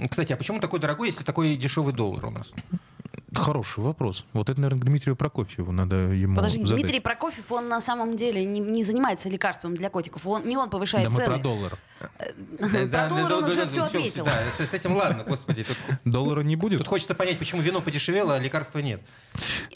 Кстати, 0.10 0.34
а 0.34 0.38
почему 0.38 0.60
такой 0.60 0.79
дорогой, 0.79 1.07
если 1.07 1.24
такой 1.24 1.55
дешевый 1.55 1.93
доллар 1.93 2.25
у 2.25 2.31
нас? 2.31 2.51
Хороший 3.36 3.84
вопрос. 3.84 4.25
Вот 4.34 4.50
это, 4.50 4.60
наверное, 4.60 4.82
к 4.82 4.86
Дмитрию 4.86 5.15
Прокофьеву 5.15 5.72
надо 5.72 5.96
ему 5.96 6.36
Подожди, 6.36 6.62
задать. 6.62 6.75
Дмитрий 6.82 7.00
Прокофьев, 7.00 7.51
он 7.51 7.68
на 7.68 7.82
самом 7.82 8.15
деле 8.18 8.44
не, 8.46 8.60
не 8.60 8.84
занимается 8.84 9.30
лекарством 9.30 9.75
для 9.75 9.89
котиков. 9.89 10.25
Он, 10.25 10.46
не 10.46 10.58
он 10.58 10.70
повышает 10.70 11.06
Да 11.06 11.10
мы 11.12 11.18
цены. 11.18 11.27
про 11.34 11.38
доллар. 11.39 11.77
Про 12.89 13.10
доллар 13.10 13.34
он 13.34 13.44
уже 13.46 13.68
все 13.68 13.84
ответил. 13.84 14.25
Да, 14.25 14.34
с, 14.58 14.74
этим 14.74 14.96
ладно, 14.96 15.24
господи. 15.24 15.65
Доллара 16.06 16.42
не 16.42 16.56
будет? 16.56 16.80
тут 16.80 16.88
хочется 16.88 17.15
понять, 17.15 17.39
почему 17.39 17.62
вино 17.62 17.82
подешевело, 17.82 18.36
а 18.36 18.39
лекарства 18.39 18.80
нет. 18.80 19.01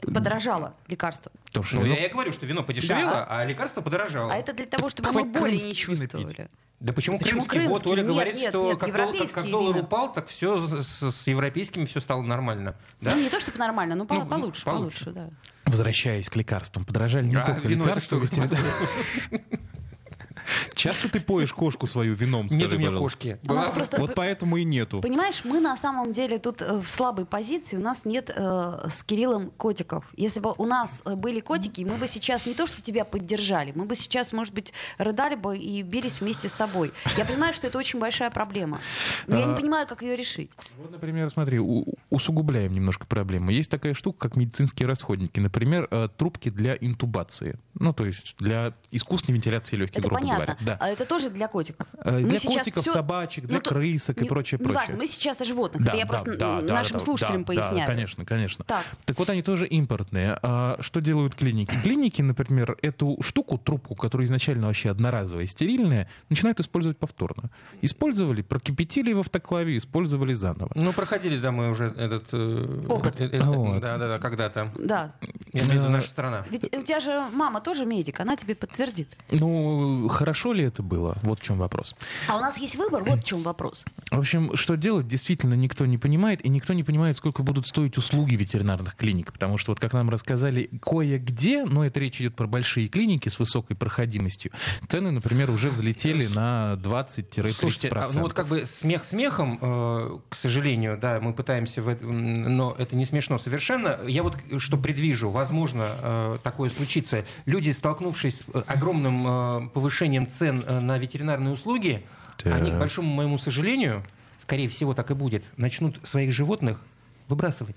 Подорожало 0.01 0.73
лекарство. 0.87 1.31
Ну, 1.53 1.85
я 1.85 2.05
и 2.05 2.11
говорю, 2.11 2.31
что 2.31 2.45
вино 2.45 2.63
подешевело, 2.63 3.11
Да. 3.11 3.27
а 3.29 3.45
лекарство 3.45 3.81
подорожало. 3.81 4.31
А 4.31 4.35
это 4.35 4.53
для 4.53 4.65
того, 4.65 4.89
чтобы 4.89 5.11
мы 5.11 5.23
боли 5.25 5.57
не 5.57 5.73
чувствовали. 5.73 6.49
Да 6.79 6.93
почему, 6.93 7.19
Почему 7.19 7.41
крымский? 7.43 7.67
Вот 7.67 7.83
крымский? 7.83 7.91
Оля 7.91 8.01
Нет, 8.03 8.07
говорит, 8.07 8.35
нет, 8.35 8.49
что 8.49 8.69
нет, 8.69 8.79
как, 8.79 8.95
дол- 8.95 9.17
как- 9.17 9.31
как 9.31 9.51
доллар 9.51 9.75
вина. 9.75 9.85
упал, 9.85 10.13
так 10.13 10.27
все 10.27 10.59
с, 10.65 11.01
с 11.11 11.27
европейскими 11.27 11.85
все 11.85 11.99
стало 11.99 12.21
нормально. 12.21 12.75
Да? 13.01 13.15
Ну, 13.15 13.21
не 13.21 13.29
то, 13.29 13.37
чтобы 13.41 13.57
нормально, 13.57 13.95
но 13.95 14.05
по- 14.05 14.13
Ну, 14.15 14.21
ну, 14.21 14.27
получше, 14.29 14.63
получше. 14.63 15.03
получше, 15.05 15.11
да. 15.11 15.29
Возвращаясь 15.65 16.29
к 16.29 16.35
лекарствам, 16.37 16.85
подорожали 16.85 17.25
не 17.25 17.35
А, 17.35 17.45
только 17.45 17.67
лекарства. 17.67 18.21
Часто 20.75 21.09
ты 21.09 21.19
поешь 21.19 21.53
кошку 21.53 21.87
свою 21.87 22.13
вином, 22.13 22.47
Нет 22.47 22.51
скажи, 22.61 22.75
у 22.75 22.79
меня 22.79 22.89
пожалуйста? 22.91 23.17
кошки. 23.19 23.39
У 23.47 23.53
нас 23.53 23.69
просто- 23.69 23.99
Вот 23.99 24.15
поэтому 24.15 24.57
и 24.57 24.63
нету. 24.63 25.01
Понимаешь, 25.01 25.41
мы 25.43 25.59
на 25.59 25.75
самом 25.77 26.11
деле 26.11 26.39
тут 26.39 26.61
э, 26.61 26.77
в 26.79 26.87
слабой 26.87 27.25
позиции, 27.25 27.77
у 27.77 27.81
нас 27.81 28.05
нет 28.05 28.29
э, 28.35 28.87
с 28.89 29.03
Кириллом 29.03 29.51
котиков. 29.51 30.05
Если 30.15 30.39
бы 30.39 30.53
у 30.57 30.65
нас 30.65 31.01
э, 31.05 31.15
были 31.15 31.39
котики, 31.39 31.81
мы 31.81 31.95
бы 31.97 32.07
сейчас 32.07 32.45
не 32.45 32.53
то, 32.53 32.67
что 32.67 32.81
тебя 32.81 33.05
поддержали, 33.05 33.71
мы 33.75 33.85
бы 33.85 33.95
сейчас, 33.95 34.33
может 34.33 34.53
быть, 34.53 34.73
рыдали 34.97 35.35
бы 35.35 35.57
и 35.57 35.81
бились 35.81 36.21
вместе 36.21 36.49
с 36.49 36.53
тобой. 36.53 36.91
Я 37.17 37.25
понимаю, 37.25 37.53
что 37.53 37.67
это 37.67 37.77
очень 37.77 37.99
большая 37.99 38.29
проблема, 38.29 38.79
но 39.27 39.37
я 39.37 39.45
не 39.45 39.53
А, 39.53 39.55
понимаю, 39.55 39.87
как 39.87 40.01
ее 40.01 40.15
решить. 40.15 40.51
Вот, 40.77 40.91
например, 40.91 41.29
смотри, 41.29 41.59
у- 41.59 41.85
усугубляем 42.09 42.71
немножко 42.71 43.05
проблему. 43.05 43.51
Есть 43.51 43.69
такая 43.69 43.93
штука, 43.93 44.29
как 44.29 44.35
медицинские 44.37 44.87
расходники. 44.87 45.39
Например, 45.39 45.87
э, 45.91 46.07
трубки 46.17 46.49
для 46.49 46.75
интубации. 46.75 47.57
Ну, 47.75 47.93
то 47.93 48.05
есть 48.05 48.35
для 48.39 48.73
искусственной 48.91 49.35
вентиляции 49.37 49.75
легких, 49.77 49.99
Это 49.99 50.07
грубо 50.09 50.21
понятно. 50.21 50.38
Говоря. 50.45 50.57
Да. 50.61 50.77
А 50.79 50.89
это 50.89 51.05
тоже 51.05 51.29
для 51.29 51.47
котиков. 51.47 51.87
Э, 52.03 52.19
Мы 52.19 52.29
для 52.29 52.37
сейчас 52.37 52.55
котиков, 52.65 52.83
всё- 52.83 52.93
собачек, 52.93 53.45
для 53.45 53.57
Ну, 53.57 53.61
крысок 53.61 54.17
и 54.17 54.21
не- 54.23 54.29
прочее, 54.29 54.59
неважно, 54.59 54.79
прочее. 54.79 54.97
мы 54.97 55.07
сейчас 55.07 55.41
о 55.41 55.45
животных. 55.45 55.87
это 55.87 55.97
я 55.97 56.05
просто 56.05 56.31
м, 56.31 56.65
нашим 56.65 56.99
да, 56.99 57.03
слушателям 57.05 57.41
да, 57.43 57.47
поясняю. 57.47 57.87
Да, 57.87 57.93
конечно, 57.93 58.25
конечно. 58.25 58.65
Так. 58.65 58.83
вот 59.17 59.29
они 59.29 59.41
тоже 59.41 59.67
импортные. 59.67 60.37
А 60.41 60.77
что 60.81 61.01
делают 61.01 61.35
клиники? 61.35 61.75
Клиники, 61.83 62.21
например, 62.21 62.77
эту 62.81 63.17
штуку, 63.21 63.57
трубку, 63.57 63.95
которая 63.95 64.25
изначально 64.25 64.67
вообще 64.67 64.89
одноразовая, 64.91 65.47
стерильная, 65.47 66.09
начинают 66.29 66.59
использовать 66.59 66.97
повторно. 66.97 67.49
Использовали, 67.81 68.41
прокипятили 68.41 69.13
в 69.13 69.19
автоклаве, 69.19 69.77
использовали 69.77 70.33
заново. 70.33 70.71
Ну, 70.75 70.93
проходили, 70.93 71.37
да, 71.37 71.51
мы 71.51 71.69
уже 71.69 71.85
этот... 71.97 72.25
э, 72.33 72.85
Опыт. 72.89 73.19
э, 73.19 73.25
э, 73.31 73.41
Вот. 73.41 73.81
Да, 73.81 73.97
да, 73.97 74.07
да, 74.07 74.19
когда-то. 74.19 74.71
Да. 74.77 75.13
Я 75.53 75.61
имею 75.63 75.71
в 75.71 75.75
виду 75.75 75.85
Э, 75.87 75.89
наша 75.89 76.07
страна. 76.09 76.45
Ведь 76.49 76.63
у 76.75 76.81
тебя 76.81 76.99
же 76.99 77.27
мама 77.33 77.59
тоже 77.61 77.85
медик, 77.85 78.19
она 78.19 78.35
тебе 78.35 78.55
подтвердит. 78.55 79.17
Ну, 79.31 80.07
хорошо 80.09 80.28
ли 80.53 80.63
это 80.63 80.83
было? 80.83 81.17
Вот 81.23 81.39
в 81.39 81.43
чем 81.43 81.57
вопрос. 81.57 81.95
А 82.27 82.37
у 82.37 82.39
нас 82.39 82.57
есть 82.57 82.75
выбор, 82.75 83.03
вот 83.03 83.19
в 83.19 83.23
чем 83.23 83.43
вопрос. 83.43 83.85
В 84.11 84.19
общем, 84.19 84.55
что 84.55 84.75
делать, 84.75 85.07
действительно 85.07 85.53
никто 85.53 85.85
не 85.85 85.97
понимает, 85.97 86.43
и 86.45 86.49
никто 86.49 86.73
не 86.73 86.83
понимает, 86.83 87.17
сколько 87.17 87.43
будут 87.43 87.67
стоить 87.67 87.97
услуги 87.97 88.35
ветеринарных 88.35 88.95
клиник. 88.95 89.31
Потому 89.33 89.57
что, 89.57 89.71
вот 89.71 89.79
как 89.79 89.93
нам 89.93 90.09
рассказали, 90.09 90.69
кое-где, 90.81 91.65
но 91.65 91.85
это 91.85 91.99
речь 91.99 92.19
идет 92.21 92.35
про 92.35 92.47
большие 92.47 92.87
клиники 92.87 93.29
с 93.29 93.39
высокой 93.39 93.75
проходимостью, 93.75 94.51
цены, 94.87 95.11
например, 95.11 95.49
уже 95.49 95.69
взлетели 95.69 96.27
на 96.27 96.73
20-30%. 96.81 97.51
Слушайте, 97.51 97.89
а, 97.89 98.09
ну 98.13 98.21
вот 98.21 98.33
как 98.33 98.47
бы 98.47 98.65
смех 98.65 99.03
смехом, 99.03 99.59
э, 99.61 100.19
к 100.29 100.35
сожалению, 100.35 100.97
да, 100.99 101.19
мы 101.21 101.33
пытаемся, 101.33 101.81
в 101.81 101.87
это, 101.87 102.05
но 102.05 102.75
это 102.77 102.95
не 102.95 103.05
смешно 103.05 103.37
совершенно. 103.37 103.99
Я 104.07 104.23
вот 104.23 104.37
что 104.57 104.77
предвижу, 104.77 105.29
возможно, 105.29 105.89
э, 106.01 106.37
такое 106.43 106.69
случится. 106.69 107.25
Люди, 107.45 107.71
столкнувшись 107.71 108.39
с 108.39 108.43
э, 108.53 108.63
огромным 108.67 109.25
э, 109.27 109.69
повышением 109.69 110.18
цен 110.27 110.63
э, 110.67 110.79
на 110.79 110.97
ветеринарные 110.97 111.53
услуги, 111.53 112.03
Так. 112.37 112.53
они, 112.53 112.71
к 112.71 112.75
большому 112.75 113.13
моему 113.13 113.37
сожалению, 113.37 114.03
скорее 114.37 114.67
всего 114.69 114.93
так 114.93 115.11
и 115.11 115.13
будет, 115.13 115.43
начнут 115.57 115.99
своих 116.03 116.31
животных 116.31 116.81
выбрасывать. 117.27 117.75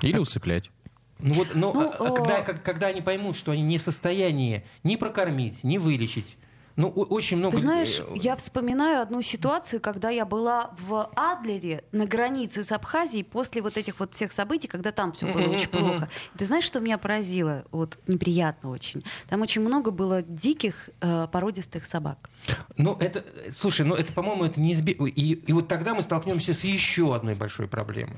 Или 0.00 0.18
усыплять. 0.18 0.70
Ну 1.18 1.34
вот, 1.34 1.54
но 1.54 1.72
Ну, 1.72 1.80
а, 1.90 2.08
а 2.08 2.10
когда, 2.16 2.38
э, 2.38 2.44
как- 2.44 2.62
когда 2.62 2.86
они 2.88 3.00
поймут, 3.00 3.36
что 3.36 3.52
они 3.52 3.62
не 3.62 3.78
в 3.78 3.82
состоянии 3.82 4.64
ни 4.82 4.96
прокормить, 4.96 5.62
ни 5.62 5.78
вылечить, 5.78 6.36
ну 6.76 6.88
очень 6.88 7.36
много. 7.36 7.56
Ты 7.56 7.62
знаешь, 7.62 8.00
э, 8.00 8.04
я 8.14 8.36
вспоминаю 8.36 9.02
одну 9.02 9.22
ситуацию, 9.22 9.80
когда 9.80 10.10
я 10.10 10.24
была 10.24 10.70
в 10.78 11.10
Адлере 11.14 11.84
на 11.92 12.06
границе 12.06 12.62
с 12.62 12.72
Абхазией 12.72 13.24
после 13.24 13.62
вот 13.62 13.76
этих 13.76 14.00
вот 14.00 14.14
всех 14.14 14.32
событий, 14.32 14.68
когда 14.68 14.92
там 14.92 15.12
все 15.12 15.32
было 15.32 15.48
очень 15.48 15.68
плохо. 15.68 16.08
Ты 16.36 16.44
знаешь, 16.44 16.64
что 16.64 16.80
меня 16.80 16.98
поразило? 16.98 17.64
Вот 17.70 17.98
неприятно 18.06 18.70
очень. 18.70 19.04
Там 19.28 19.42
очень 19.42 19.62
много 19.62 19.90
было 19.90 20.22
диких 20.22 20.90
э, 21.00 21.26
породистых 21.30 21.84
собак. 21.86 22.30
Ну, 22.76 22.96
это, 22.98 23.24
слушай, 23.56 23.86
ну 23.86 23.94
это, 23.94 24.12
по-моему, 24.12 24.44
это 24.44 24.60
неизбежно. 24.60 25.06
И, 25.06 25.34
и 25.34 25.52
вот 25.52 25.68
тогда 25.68 25.94
мы 25.94 26.02
столкнемся 26.02 26.54
с 26.54 26.64
еще 26.64 27.14
одной 27.14 27.34
большой 27.34 27.68
проблемой. 27.68 28.16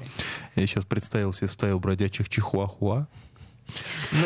Я 0.54 0.66
сейчас 0.66 0.84
представил 0.84 1.32
себе 1.32 1.48
стаю 1.48 1.78
бродячих 1.78 2.28
чихуахуа. 2.28 3.06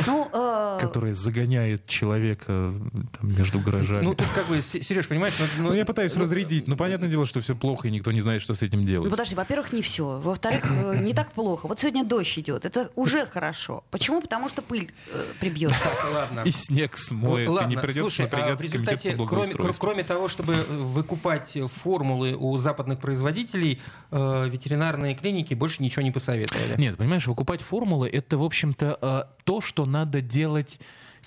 Ну, 0.07 0.29
э, 0.33 0.79
которая 0.81 1.15
загоняет 1.15 1.87
человека 1.87 2.47
там, 2.47 3.11
между 3.23 3.61
гаражами. 3.61 4.05
Ну, 4.05 4.15
тут 4.15 4.27
как 4.35 4.47
бы, 4.47 4.61
Сереж, 4.61 5.09
понимаешь, 5.09 5.35
ну, 5.39 5.69
Ну, 5.69 5.75
я 5.75 5.85
пытаюсь 5.85 6.15
разрядить. 6.17 6.67
Ну, 6.69 6.77
понятное 6.77 7.09
дело, 7.09 7.27
что 7.27 7.41
все 7.41 7.55
плохо, 7.55 7.89
и 7.89 7.91
никто 7.91 8.13
не 8.13 8.21
знает, 8.21 8.43
что 8.43 8.55
с 8.55 8.63
этим 8.63 8.81
Ну, 8.81 8.87
делать. 8.87 9.11
подожди, 9.11 9.35
во-первых, 9.35 9.73
не 9.73 9.83
все. 9.83 10.19
Во-вторых, 10.19 10.65
э, 10.71 10.99
не 10.99 11.15
так 11.15 11.33
плохо. 11.33 11.67
Вот 11.67 11.81
сегодня 11.81 12.05
дождь 12.05 12.39
идет. 12.39 12.65
Это 12.65 12.91
уже 12.97 13.27
хорошо. 13.27 13.85
Почему? 13.91 14.21
Потому 14.21 14.49
что 14.49 14.63
пыль 14.63 14.91
э, 15.13 15.25
прибьет. 15.41 15.71
Так, 15.71 16.13
ладно. 16.13 16.43
И 16.45 16.51
снег 16.51 16.97
смоет, 16.97 17.49
Ладно, 17.49 17.67
и 17.67 17.71
не 17.71 17.77
придется 17.81 18.01
слушай, 18.01 18.27
а 18.27 18.29
в 18.29 18.33
напрягаться 18.33 18.71
комитет 18.71 18.93
результате, 18.93 19.17
по 19.17 19.27
кроме, 19.27 19.73
кроме 19.79 20.05
того, 20.05 20.29
чтобы 20.29 20.55
выкупать 20.69 21.59
формулы 21.83 22.35
у 22.35 22.57
западных 22.59 22.99
производителей, 23.01 23.81
э, 24.11 24.49
ветеринарные 24.49 25.15
клиники 25.15 25.55
больше 25.55 25.83
ничего 25.83 26.03
не 26.03 26.11
посоветовали. 26.11 26.75
Нет, 26.77 26.97
понимаешь, 26.97 27.27
выкупать 27.27 27.61
формулы 27.63 28.09
это, 28.09 28.39
в 28.39 28.43
общем-то, 28.43 28.99
э, 29.01 29.23
то, 29.45 29.61
что 29.61 29.87
надо 29.87 30.21
делать 30.21 30.79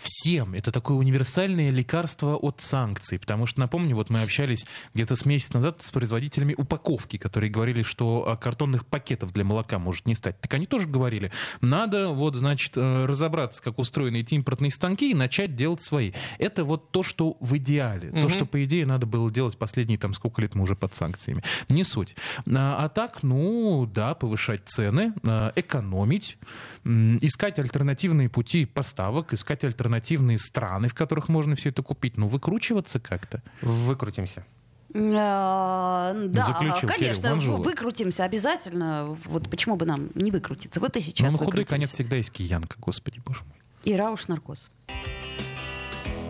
всем. 0.02 0.54
Это 0.54 0.72
такое 0.72 0.98
универсальное 0.98 1.70
лекарство 1.70 2.36
от 2.36 2.62
санкций. 2.62 3.20
Потому 3.20 3.46
что, 3.46 3.60
напомню, 3.60 3.96
вот 3.96 4.10
мы 4.10 4.22
общались 4.22 4.66
где-то 4.94 5.16
с 5.16 5.26
месяц 5.26 5.54
назад 5.54 5.82
с 5.82 5.92
производителями 5.92 6.56
упаковки, 6.58 7.18
которые 7.18 7.50
говорили, 7.50 7.84
что 7.84 8.28
э, 8.28 8.42
картонных 8.42 8.86
пакетов 8.86 9.32
для 9.32 9.44
молока 9.44 9.80
может 9.80 10.06
не 10.08 10.16
стать. 10.16 10.40
Так 10.42 10.54
они 10.54 10.66
тоже 10.66 10.88
говорили, 10.88 11.32
надо 11.62 12.10
вот, 12.10 12.36
значит, 12.36 12.74
э, 12.76 13.06
разобраться, 13.06 13.62
как 13.62 13.80
устроены 13.80 14.18
эти 14.18 14.34
импортные 14.34 14.72
станки 14.72 15.12
и 15.12 15.14
начать 15.14 15.56
делать 15.56 15.84
свои. 15.84 16.14
Это 16.40 16.64
вот 16.64 16.92
то, 16.92 17.04
что 17.04 17.38
в 17.40 17.56
идеале. 17.58 18.12
То, 18.12 18.30
что, 18.30 18.46
по 18.46 18.64
идее, 18.64 18.86
надо 18.86 19.06
было 19.06 19.32
делать 19.32 19.58
последние, 19.58 19.98
там, 19.98 20.14
сколько 20.14 20.42
лет 20.42 20.56
мы 20.56 20.64
уже 20.64 20.76
под 20.76 20.96
санкциями. 20.96 21.44
Не 21.70 21.84
суть. 21.84 22.16
А, 22.48 22.86
а 22.86 22.90
так, 22.90 23.24
ну, 23.24 23.86
да, 23.86 24.16
повышать 24.16 24.62
цены, 24.66 25.14
а, 25.24 25.54
экономить, 25.56 26.38
искать 26.84 27.60
альтернативные 27.60 28.30
пути 28.30 28.66
поставок, 28.66 29.34
искать 29.34 29.64
альтернативные 29.64 29.91
страны, 30.38 30.88
в 30.88 30.94
которых 30.94 31.30
можно 31.30 31.56
все 31.56 31.70
это 31.70 31.82
купить. 31.82 32.18
Ну, 32.18 32.28
выкручиваться 32.28 33.00
как-то. 33.00 33.42
Выкрутимся. 33.62 34.46
Э, 34.94 36.14
Да, 36.28 36.46
Заключил 36.46 36.90
конечно, 36.90 37.36
выкрутимся 37.58 38.24
обязательно. 38.24 39.18
Вот 39.26 39.50
почему 39.50 39.76
бы 39.76 39.86
нам 39.86 40.10
не 40.16 40.32
выкрутиться? 40.32 40.80
Вот 40.80 40.98
и 40.98 41.02
сейчас 41.02 41.34
ну, 41.34 41.40
на 41.40 41.46
худой 41.46 41.66
конец 41.66 41.92
всегда 41.92 42.18
есть 42.18 42.32
киянка, 42.32 42.78
господи 42.80 43.22
боже 43.26 43.42
мой. 43.46 43.56
И 43.84 43.96
рауш 43.96 44.28
наркоз. 44.28 44.72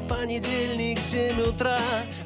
Понедельник, 0.07 0.99
7 0.99 1.39
утра 1.41 1.79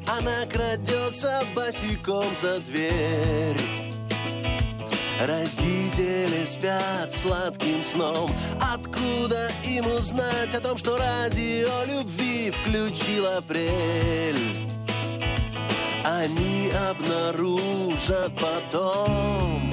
Она 0.06 0.44
крадется 0.46 1.44
босиком 1.54 2.26
за 2.40 2.58
дверь 2.60 3.86
Родители 5.20 6.44
спят 6.46 7.14
сладким 7.14 7.82
сном. 7.82 8.30
Откуда 8.60 9.50
им 9.64 9.86
узнать 9.86 10.54
о 10.54 10.60
том, 10.60 10.76
что 10.76 10.98
радио 10.98 11.84
любви 11.86 12.50
включил 12.50 13.26
апрель? 13.26 14.68
Они 16.04 16.70
обнаружат 16.70 18.32
потом 18.38 19.72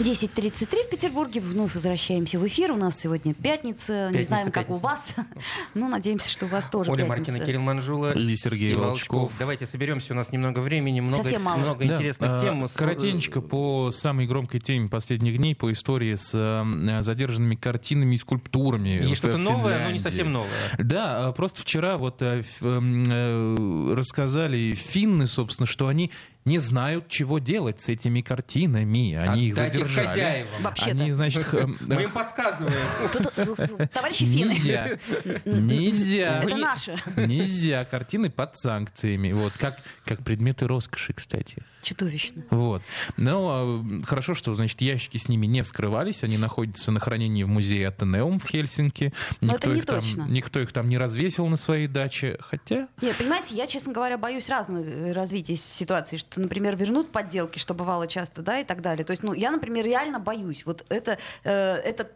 10.33 0.00 0.86
в 0.86 0.90
Петербурге. 0.90 1.40
Вновь 1.40 1.74
возвращаемся 1.74 2.38
в 2.38 2.46
эфир. 2.46 2.72
У 2.72 2.76
нас 2.76 2.98
сегодня 2.98 3.34
пятница. 3.34 4.06
не 4.08 4.12
Пятница, 4.18 4.24
знаем, 4.28 4.44
как 4.46 4.66
пятница. 4.66 4.72
у 4.72 4.78
вас. 4.78 5.14
Ну, 5.74 5.88
надеемся, 5.88 6.30
что 6.30 6.46
у 6.46 6.48
вас 6.48 6.64
тоже 6.66 6.90
Оля 6.90 7.04
пятница. 7.04 7.30
Маркина, 7.30 7.46
Кирилл 7.46 7.60
Манжула 7.60 8.12
И 8.12 8.36
Сергей 8.36 8.74
Волчков. 8.74 9.32
Давайте 9.38 9.64
соберемся, 9.66 10.12
у 10.12 10.16
нас 10.16 10.32
немного 10.32 10.58
времени, 10.60 11.00
много, 11.00 11.38
много 11.38 11.84
Да, 11.84 11.94
интересных 11.94 12.32
а, 12.32 12.40
тем. 12.40 12.66
С- 12.68 12.72
Коротенько 12.72 13.40
по 13.40 13.90
самой 13.92 14.26
громкой 14.26 14.60
теме 14.60 14.88
последних 14.88 15.36
дней, 15.38 15.54
по 15.54 15.70
истории 15.72 16.14
с 16.16 16.30
э, 16.34 17.02
задержанными 17.02 17.54
картинами 17.54 18.14
и 18.14 18.18
скульптурами. 18.18 18.90
Есть 18.90 19.12
в 19.12 19.16
что-то 19.16 19.38
новое, 19.38 19.84
но 19.84 19.90
не 19.92 19.98
совсем 19.98 20.32
новое. 20.32 20.48
Да, 20.78 21.28
а, 21.28 21.32
просто 21.32 21.62
вчера 21.62 21.96
вот 21.96 22.20
э, 22.22 22.40
ф- 22.40 22.58
э, 22.62 23.94
рассказали 23.96 24.74
финны, 24.74 25.26
собственно, 25.26 25.66
что 25.66 25.86
они 25.88 26.10
не 26.44 26.58
знают, 26.58 27.08
чего 27.08 27.38
делать 27.38 27.80
с 27.80 27.88
этими 27.88 28.20
картинами. 28.20 29.14
Они 29.14 29.48
их 29.48 29.56
задержали. 29.56 30.06
хозяевам. 30.06 30.62
Вообще-то. 30.62 30.90
Они, 30.90 31.12
значит, 31.12 31.46
Мы 31.80 32.02
им 32.02 32.10
подсказываем. 32.10 32.74
Э, 33.36 33.86
товарищи 33.86 34.24
финны. 34.24 34.52
Нельзя. 34.52 34.98
Нельзя. 35.44 36.42
Это 36.42 36.56
наши. 36.56 36.98
Нельзя. 37.16 37.84
Картины 37.84 38.30
под 38.30 38.56
санкциями. 38.56 39.32
Вот 39.32 39.52
как, 39.52 39.78
как 40.04 40.24
предметы 40.24 40.66
роскоши, 40.66 41.12
кстати. 41.12 41.62
Чудовищно. 41.82 42.44
Вот. 42.50 42.82
Но 43.16 43.82
э, 43.84 44.02
хорошо, 44.04 44.34
что, 44.34 44.54
значит, 44.54 44.80
ящики 44.80 45.18
с 45.18 45.28
ними 45.28 45.46
не 45.46 45.62
вскрывались. 45.62 46.22
Они 46.22 46.38
находятся 46.38 46.92
на 46.92 47.00
хранении 47.00 47.42
в 47.42 47.48
музее 47.48 47.88
Атенеум 47.88 48.38
в 48.38 48.48
Хельсинки. 48.48 49.12
Но 49.40 49.54
это 49.54 49.68
не 49.68 49.78
их 49.78 49.86
там, 49.86 50.00
точно. 50.00 50.22
никто 50.28 50.60
их 50.60 50.72
там 50.72 50.88
не 50.88 50.98
развесил 50.98 51.46
на 51.46 51.56
своей 51.56 51.88
даче. 51.88 52.38
Хотя... 52.40 52.88
Нет, 53.00 53.16
понимаете, 53.16 53.54
я, 53.54 53.66
честно 53.66 53.92
говоря, 53.92 54.16
боюсь 54.16 54.48
разных 54.48 54.86
э, 54.86 55.12
развитий 55.12 55.56
ситуации, 55.56 56.16
что, 56.16 56.31
например, 56.40 56.76
вернут 56.76 57.12
подделки, 57.12 57.58
что 57.58 57.74
бывало 57.74 58.06
часто, 58.06 58.42
да, 58.42 58.58
и 58.58 58.64
так 58.64 58.80
далее. 58.80 59.04
То 59.04 59.12
есть, 59.12 59.22
ну, 59.22 59.32
я, 59.32 59.50
например, 59.50 59.84
реально 59.84 60.18
боюсь. 60.18 60.64
Вот 60.66 60.84
это, 60.88 61.18
э, 61.44 61.50
это 61.50 62.10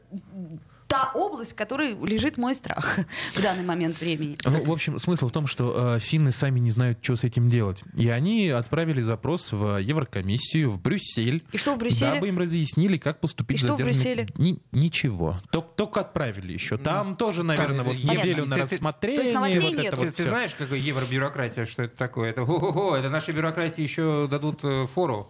та 0.88 1.10
область, 1.14 1.52
в 1.52 1.54
которой 1.56 1.94
лежит 2.06 2.36
мой 2.38 2.54
страх 2.54 2.98
в 3.34 3.42
данный 3.42 3.64
момент 3.64 4.00
времени. 4.00 4.38
Ну, 4.44 4.62
в 4.64 4.70
общем, 4.70 4.98
смысл 4.98 5.28
в 5.28 5.32
том, 5.32 5.46
что 5.46 5.96
э, 5.96 5.98
финны 6.00 6.30
сами 6.32 6.60
не 6.60 6.70
знают, 6.70 6.98
что 7.02 7.16
с 7.16 7.24
этим 7.24 7.48
делать. 7.50 7.82
И 7.96 8.08
они 8.08 8.48
отправили 8.50 9.00
запрос 9.00 9.50
в 9.52 9.78
Еврокомиссию, 9.78 10.70
в 10.70 10.80
Брюссель. 10.80 11.42
И 11.52 11.58
что 11.58 11.74
в 11.74 11.78
Брюсселе? 11.78 12.14
Дабы 12.14 12.28
им 12.28 12.38
разъяснили, 12.38 12.98
как 12.98 13.20
поступить 13.20 13.58
И 13.58 13.60
с 13.60 13.64
что 13.64 13.74
в 13.74 13.78
Брюсселе? 13.78 14.28
Ни- 14.36 14.58
ничего. 14.72 15.40
Только, 15.50 15.68
только 15.76 16.00
отправили 16.00 16.52
еще. 16.52 16.76
Там 16.78 17.16
тоже, 17.16 17.42
наверное, 17.42 17.82
вот 17.82 17.96
Понятно. 17.96 18.18
неделю 18.18 18.46
на 18.46 18.56
Ты- 18.56 18.66
ты- 18.66 18.74
рассмотрение. 18.74 19.18
то 19.18 19.22
есть 19.24 19.34
новостей 19.34 19.60
вот 19.60 19.72
это 19.72 19.82
нету. 19.82 19.96
вот 19.96 20.06
Ты, 20.06 20.10
ты 20.12 20.22
всё. 20.22 20.28
знаешь, 20.28 20.54
какая 20.54 20.78
евробюрократия, 20.78 21.64
что 21.64 21.82
это 21.82 21.96
такое? 21.96 22.30
Это, 22.30 22.42
ого-го, 22.42 22.96
это 22.96 23.10
нашей 23.10 23.34
бюрократии 23.34 23.82
еще 23.82 24.28
дадут 24.30 24.60
э, 24.64 24.86
фору. 24.86 25.26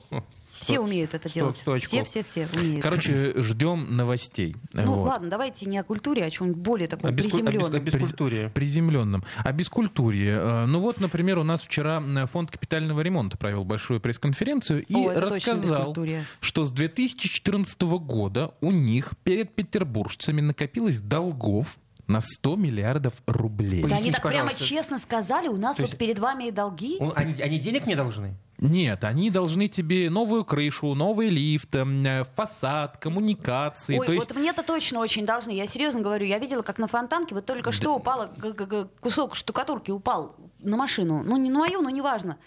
Все 0.60 0.80
умеют 0.80 1.14
это 1.14 1.28
делать. 1.32 1.62
Все, 1.82 2.04
все, 2.04 2.22
все 2.22 2.48
умеют. 2.54 2.82
Короче, 2.82 3.32
ждем 3.42 3.96
новостей. 3.96 4.56
ну 4.72 4.94
Вот. 4.94 5.08
ладно, 5.08 5.28
давайте 5.30 5.66
не 5.66 5.78
о 5.78 5.84
культуре, 5.84 6.24
а 6.24 6.26
о 6.26 6.30
чем 6.30 6.52
более 6.52 6.88
таком 6.88 7.10
О 7.10 7.12
беску- 7.12 7.38
о 7.38 7.42
бес- 7.42 7.66
о 7.66 7.70
приземленном. 7.70 7.84
бескультуре. 7.84 8.50
Приземленном. 8.54 9.24
О 9.44 9.52
бескультуре. 9.52 10.40
Ну 10.66 10.80
вот, 10.80 11.00
например, 11.00 11.38
у 11.38 11.42
нас 11.44 11.62
вчера 11.62 12.02
э, 12.02 12.26
фонд 12.26 12.50
капитального 12.50 13.00
ремонта 13.00 13.36
провел 13.36 13.64
большую 13.64 14.00
пресс-конференцию 14.00 14.84
и 14.86 14.94
О, 14.94 15.20
рассказал, 15.20 15.96
что 16.40 16.64
с 16.64 16.72
2014 16.72 17.80
года 17.98 18.54
у 18.60 18.70
них 18.72 19.12
перед 19.24 19.54
петербуржцами 19.54 20.40
накопилось 20.40 21.00
долгов 21.00 21.78
на 22.06 22.20
100 22.20 22.56
миллиардов 22.56 23.14
рублей. 23.26 23.80
Да 23.82 23.86
они 23.86 23.90
Поясните, 23.96 24.12
так 24.12 24.22
прямо 24.30 24.44
пожалуйста. 24.50 24.64
честно 24.64 24.98
сказали, 24.98 25.48
у 25.48 25.56
нас 25.56 25.76
То 25.76 25.82
вот 25.82 25.96
перед 25.98 26.18
вами 26.20 26.44
и 26.48 26.50
долги. 26.52 26.96
Он- 27.00 27.12
Они, 27.16 27.34
они 27.42 27.58
денег 27.58 27.86
не 27.86 27.96
должны? 27.96 28.36
Нет, 28.58 29.04
они 29.04 29.30
должны 29.30 29.68
тебе 29.68 30.08
новую 30.08 30.44
крышу, 30.44 30.94
новый 30.94 31.28
лифт, 31.28 31.74
э, 31.74 32.24
фасад, 32.34 32.96
коммуникации. 32.98 33.98
Ой, 33.98 34.06
То 34.06 34.12
есть 34.12 34.28
вот 34.30 34.38
мне-то 34.38 34.62
точно 34.62 35.00
очень 35.00 35.26
должны. 35.26 35.50
Я 35.50 35.66
серьезно 35.66 36.00
говорю, 36.00 36.24
я 36.26 36.38
видела, 36.38 36.62
как 36.62 36.78
на 36.78 36.88
фонтанке 36.88 37.34
вот 37.34 37.44
только 37.44 37.72
что 37.72 37.94
упала 37.94 38.30
г- 38.36 38.52
г- 38.52 38.88
кусок 39.00 39.36
штукатурки 39.36 39.90
упал 39.90 40.36
на 40.60 40.76
машину. 40.76 41.22
Ну, 41.22 41.36
не 41.36 41.50
на 41.50 41.58
мою, 41.60 41.82
но 41.82 41.90
неважно. 41.90 42.38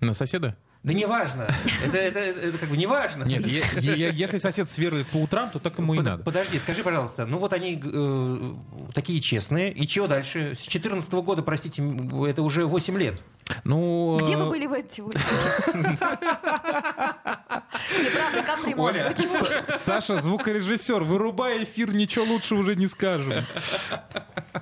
на 0.00 0.14
соседа? 0.14 0.56
Да 0.82 0.92
неважно. 0.92 1.48
Это, 1.84 1.96
это, 1.96 2.20
это 2.20 2.58
как 2.58 2.68
бы 2.68 2.76
неважно. 2.76 3.24
Нет, 3.24 3.44
е- 3.44 3.64
е- 3.80 4.12
если 4.14 4.38
сосед 4.38 4.70
сверует 4.70 5.08
по 5.08 5.16
утрам, 5.16 5.50
то 5.50 5.58
так 5.58 5.76
ему 5.78 5.94
и 5.94 5.96
Под- 5.96 6.06
надо. 6.06 6.22
Подожди, 6.22 6.60
скажи, 6.60 6.84
пожалуйста, 6.84 7.26
ну 7.26 7.38
вот 7.38 7.52
они 7.52 7.80
э, 7.84 8.54
такие 8.94 9.20
честные, 9.20 9.72
и 9.72 9.86
чего 9.88 10.06
дальше? 10.06 10.54
С 10.56 10.60
14 10.60 11.12
года, 11.14 11.42
простите, 11.42 11.82
это 12.28 12.42
уже 12.42 12.66
8 12.66 12.96
лет. 12.98 13.20
Ну, 13.64 14.18
Где 14.22 14.34
э, 14.34 14.36
вы 14.36 14.50
были 14.50 14.66
в 14.66 14.72
эти 14.72 15.00
вот? 15.00 15.16
Неправда, 18.02 18.42
капремонт. 18.42 18.94
Оля. 18.96 19.14
Саша, 19.78 20.20
звукорежиссер, 20.20 21.02
вырубай 21.02 21.64
эфир, 21.64 21.92
ничего 21.94 22.24
лучше 22.24 22.54
уже 22.54 22.76
не 22.76 22.86
скажем. 22.86 23.32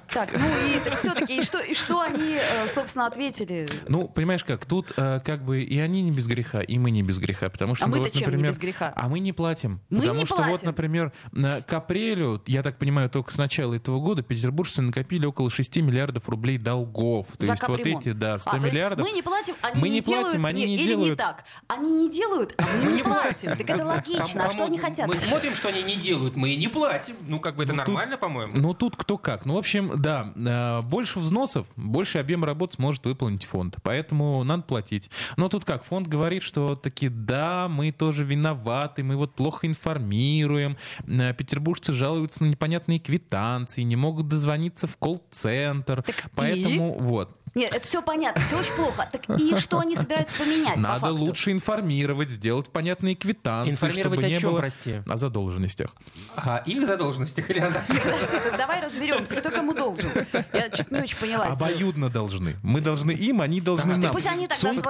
Так, 0.09 0.33
ну 0.33 0.46
и 0.46 0.96
все-таки, 0.96 1.38
и 1.38 1.42
что, 1.42 1.59
и 1.59 1.74
что 1.74 2.00
они, 2.00 2.35
э, 2.37 2.68
собственно, 2.72 3.07
ответили? 3.07 3.66
Ну, 3.88 4.07
понимаешь 4.09 4.44
как, 4.44 4.64
тут 4.64 4.92
э, 4.96 5.20
как 5.24 5.44
бы 5.44 5.62
и 5.62 5.79
они 5.81 6.03
не 6.03 6.11
без 6.12 6.27
греха, 6.27 6.61
и 6.61 6.79
мы 6.79 6.90
не 6.92 7.03
без 7.03 7.18
греха, 7.18 7.48
потому 7.48 7.74
что... 7.74 7.85
А 7.85 7.88
ну, 7.88 7.92
мы-то 7.96 8.05
вот, 8.05 8.12
чем 8.12 8.20
не 8.22 8.27
например, 8.27 8.50
без 8.53 8.59
греха? 8.59 8.92
А 8.96 9.09
мы 9.09 9.18
не 9.18 9.33
платим. 9.33 9.81
Мы 9.90 10.00
потому 10.03 10.20
не 10.20 10.27
что 10.27 10.37
вот, 10.37 10.46
платим. 10.48 10.66
например, 10.68 11.12
на- 11.33 11.62
к 11.62 11.72
апрелю, 11.72 12.40
я 12.46 12.62
так 12.62 12.79
понимаю, 12.79 13.09
только 13.11 13.33
с 13.33 13.38
начала 13.38 13.74
этого 13.74 13.98
года 14.00 14.22
петербуржцы 14.22 14.83
накопили 14.83 15.27
около 15.27 15.50
6 15.50 15.77
миллиардов 15.79 16.29
рублей 16.29 16.59
долгов. 16.59 17.27
То 17.38 17.46
За 17.46 17.53
есть 17.53 17.62
вот 17.66 17.77
капремонт. 17.79 18.07
эти, 18.07 18.12
да, 18.14 18.38
100 18.38 18.50
А, 18.50 18.53
то 18.53 18.61
есть 18.62 18.74
миллиардов. 18.74 19.07
мы 19.07 19.12
не 19.12 19.22
платим, 19.22 19.55
они 19.62 19.81
Мы 19.81 19.88
не, 19.88 19.94
не 19.96 20.03
платим, 20.03 20.22
делают, 20.33 20.46
они 20.46 20.64
не 20.66 20.74
или 20.77 20.85
делают. 20.85 21.11
не 21.11 21.16
так. 21.16 21.44
Они 21.66 21.90
не 21.92 22.11
делают, 22.11 22.55
а 22.59 22.64
мы 22.85 22.92
не 22.92 23.03
платим. 23.04 23.56
Так 23.56 23.70
это 23.70 23.84
логично. 23.84 24.46
А 24.46 24.50
что 24.50 24.64
они 24.64 24.78
хотят? 24.78 25.06
Мы 25.06 25.16
смотрим, 25.16 25.54
что 25.54 25.68
они 25.68 25.82
не 25.82 25.96
делают, 25.96 26.36
мы 26.36 26.50
и 26.50 26.56
не 26.56 26.68
платим. 26.68 27.16
Ну, 27.26 27.40
как 27.40 27.56
бы 27.56 27.64
это 27.64 27.72
Ну, 27.72 27.78
нормально, 27.78 28.16
по-моему. 28.16 28.52
Ну, 28.56 28.74
тут 28.74 28.96
кто 28.96 29.18
как. 29.18 29.44
Ну, 29.44 29.54
в 29.54 29.58
общем, 29.58 29.92
да, 30.00 30.32
э, 30.36 30.82
больше 30.82 31.18
взносов, 31.18 31.66
больше 31.76 32.18
объем 32.18 32.44
работ 32.44 32.74
сможет 32.74 33.04
выполнить 33.04 33.44
фонд. 33.44 33.76
Поэтому 33.82 34.42
надо 34.44 34.62
платить. 34.62 35.10
Но 35.36 35.48
тут 35.48 35.64
как, 35.64 35.84
фонд 35.84 36.08
говорит, 36.08 36.42
что 36.42 36.76
таки 36.76 37.08
да, 37.08 37.68
мы 37.68 37.92
тоже 37.92 38.24
виноваты, 38.24 39.02
мы 39.02 39.16
вот 39.16 39.34
плохо 39.34 39.66
информируем. 39.66 40.76
Э, 41.06 41.32
Петербуржцы 41.34 41.92
жалуются 41.92 42.44
на 42.44 42.48
непонятные 42.48 42.98
квитанции, 42.98 43.82
не 43.82 43.96
могут 43.96 44.28
дозвониться 44.28 44.86
в 44.86 44.96
колл-центр. 44.96 46.04
И? 46.06 46.12
Поэтому 46.34 46.94
вот. 46.98 47.36
Нет, 47.54 47.72
это 47.72 47.86
все 47.86 48.02
понятно, 48.02 48.42
все 48.44 48.58
очень 48.58 48.72
плохо. 48.74 49.08
Так 49.12 49.22
и 49.40 49.56
что 49.56 49.78
они 49.78 49.94
собираются 49.96 50.34
поменять? 50.36 50.74
по 50.74 50.80
Надо 50.80 51.00
факту? 51.00 51.16
лучше 51.16 51.52
информировать, 51.52 52.30
сделать 52.30 52.68
понятные 52.70 53.14
квитанции, 53.14 53.70
Информировать 53.70 54.18
чтобы 54.20 54.26
о 54.26 54.28
не 54.34 54.40
чем, 54.40 54.50
было 54.50 54.58
прости? 54.58 55.00
о 55.06 55.16
задолженностях. 55.16 55.90
А 56.36 56.62
их 56.66 56.84
задолженностях 56.86 57.48
или 57.50 57.60
она? 57.60 57.82
Подожди, 57.86 58.56
давай 58.58 58.80
разберемся, 58.80 59.36
кто 59.36 59.50
кому 59.50 59.72
должен. 59.74 60.08
Я 60.52 60.68
чуть 60.70 60.90
не 60.90 61.00
очень 61.00 61.16
поняла. 61.18 61.46
Обоюдно 61.46 62.10
должны. 62.10 62.56
Мы 62.62 62.80
должны 62.80 63.12
им, 63.12 63.40
они 63.40 63.60
должны 63.60 63.96
нам. 63.96 64.12
Пусть 64.12 64.26
они 64.26 64.48
тогда 64.48 64.72
свой- 64.72 64.82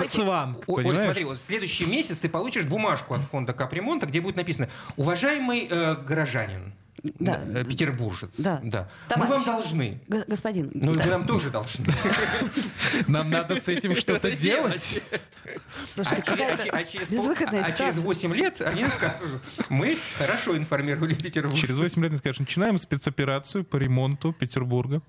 О- 0.66 0.98
смотри, 1.03 1.24
вот 1.24 1.38
в 1.38 1.44
следующий 1.46 1.87
месяц 1.87 2.18
ты 2.18 2.29
получишь 2.29 2.64
бумажку 2.64 3.14
от 3.14 3.24
фонда 3.24 3.53
капремонта, 3.53 4.07
где 4.07 4.20
будет 4.20 4.37
написано 4.37 4.68
«Уважаемый 4.96 5.68
э, 5.70 5.94
горожанин, 5.96 6.72
Да. 7.19 7.40
э, 7.47 7.64
петербуржец, 7.64 8.31
Да. 8.38 8.61
мы 8.62 8.71
Товарищ. 9.09 9.31
вам 9.31 9.45
должны». 9.45 10.01
Г- 10.09 10.25
Господин. 10.27 10.71
Ну, 10.75 10.93
и 10.93 10.95
да. 10.95 11.05
вы 11.05 11.11
нам 11.11 11.27
тоже 11.27 11.51
должны. 11.51 11.85
Нам 13.09 13.31
надо 13.31 13.57
с 13.57 13.69
этим 13.69 13.95
что-то 13.95 14.31
делать. 14.33 15.03
Слушайте, 15.93 16.23
а, 16.23 16.25
через- 16.25 16.40
а 16.40 16.57
какая-то 16.57 17.03
а 17.03 17.05
безвыходная 17.11 17.61
а 17.61 17.73
через 17.73 17.95
ситуация. 17.97 18.03
8 18.03 18.35
лет 18.35 18.61
они 18.62 18.87
скажут, 18.87 19.43
мы 19.69 19.99
хорошо 20.17 20.57
информировали 20.57 21.14
Петербург. 21.14 21.59
Через 21.59 21.77
8 21.77 22.03
лет, 22.03 22.17
скажешь, 22.17 22.40
начинаем 22.40 22.79
спецоперацию 22.79 23.64
по 23.64 23.77
ремонту 23.77 24.33
Петербурга. 24.33 25.03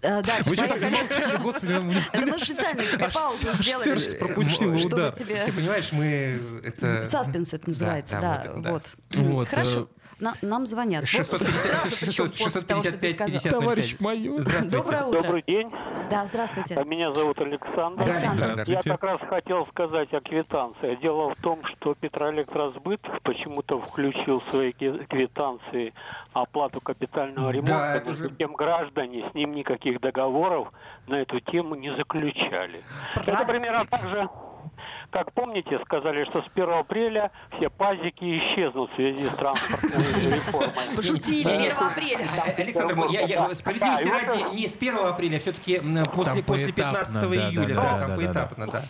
Дальше, 0.00 0.44
Вы 0.44 0.56
что 0.56 0.68
так 0.68 0.80
замолчали, 0.80 1.36
господи? 1.38 1.72
Это 2.12 2.26
мы 2.26 2.38
специально 2.38 2.82
тебе 2.82 3.08
паузу 3.08 3.48
сделали. 3.60 4.86
удар. 4.86 5.12
тебе... 5.12 5.44
Ты 5.46 5.52
понимаешь, 5.52 5.88
мы 5.92 6.40
это... 6.62 7.08
Саспенс 7.10 7.52
это 7.52 7.68
называется, 7.68 8.20
да, 8.20 8.20
да, 8.20 8.36
вот 8.36 8.44
это, 8.44 8.60
да. 8.60 8.70
вот. 8.70 8.84
Вот, 9.32 9.48
Хорошо, 9.48 9.80
э, 9.80 9.86
На- 10.20 10.34
нам 10.42 10.64
звонят. 10.66 11.00
Вот 11.02 11.08
650, 11.08 11.54
сразу 11.54 11.96
причем 12.00 12.30
после 12.30 12.60
того, 12.62 12.80
что 12.80 12.92
ты 12.92 13.08
655, 13.08 13.14
сказал. 13.14 13.28
50. 13.40 13.50
Товарищ 13.52 13.96
майор. 14.00 14.42
Доброе 14.70 15.04
утро. 15.04 15.20
Добрый 15.22 15.44
день. 15.46 15.70
Да, 16.10 16.26
здравствуйте. 16.26 16.74
А 16.76 16.84
Меня 16.84 17.12
зовут 17.12 17.40
Александр. 17.40 18.02
Александр. 18.02 18.64
Я 18.66 18.80
как 18.80 19.02
раз 19.02 19.18
хотел 19.28 19.66
сказать 19.66 20.12
о 20.14 20.20
квитанции. 20.20 20.96
Дело 21.02 21.30
в 21.34 21.36
том, 21.40 21.60
что 21.64 21.94
Петроэлектросбыт 21.94 23.00
почему-то 23.22 23.80
включил 23.80 24.40
в 24.40 24.50
свои 24.50 24.72
квитанции 24.72 25.92
оплату 26.32 26.80
капитального 26.80 27.50
ремонта. 27.50 27.72
Да, 27.72 27.96
это 27.96 28.10
Между 28.10 28.28
же- 28.28 28.34
тем 28.36 28.54
граждане 28.54 29.28
с 29.30 29.34
ним 29.34 29.54
никаких 29.54 30.00
договоров 30.00 30.68
на 31.06 31.16
эту 31.16 31.40
тему 31.40 31.74
не 31.74 31.94
заключали. 31.96 32.82
Это 33.14 33.24
Правильно. 33.24 33.44
примерно 33.52 33.84
так 33.86 34.02
же, 34.08 34.28
как 35.14 35.32
помните, 35.32 35.78
сказали, 35.84 36.24
что 36.24 36.42
с 36.42 36.46
1 36.52 36.70
апреля 36.70 37.30
все 37.56 37.70
пазики 37.70 38.38
исчезнут 38.40 38.90
в 38.90 38.94
связи 38.96 39.22
с 39.22 39.34
транспортной 39.36 39.90
реформой. 40.34 40.96
Пошутили, 40.96 41.48
1 41.48 41.72
апреля. 41.76 42.28
Александр, 42.58 43.06
я, 43.10 43.20
я 43.20 43.54
справедливости 43.54 44.08
ради 44.08 44.56
не 44.56 44.66
с 44.66 44.74
1 44.74 44.98
апреля, 44.98 45.38
все-таки 45.38 45.78
после, 46.12 46.42
Там 46.42 46.42
после 46.42 46.72
поэтапно, 46.72 46.74
15 46.74 47.14
да, 47.14 47.20
да, 47.20 47.50
июля, 47.50 47.74
да, 47.76 47.98
там 48.00 48.16
поэтапно, 48.16 48.66
да. 48.66 48.84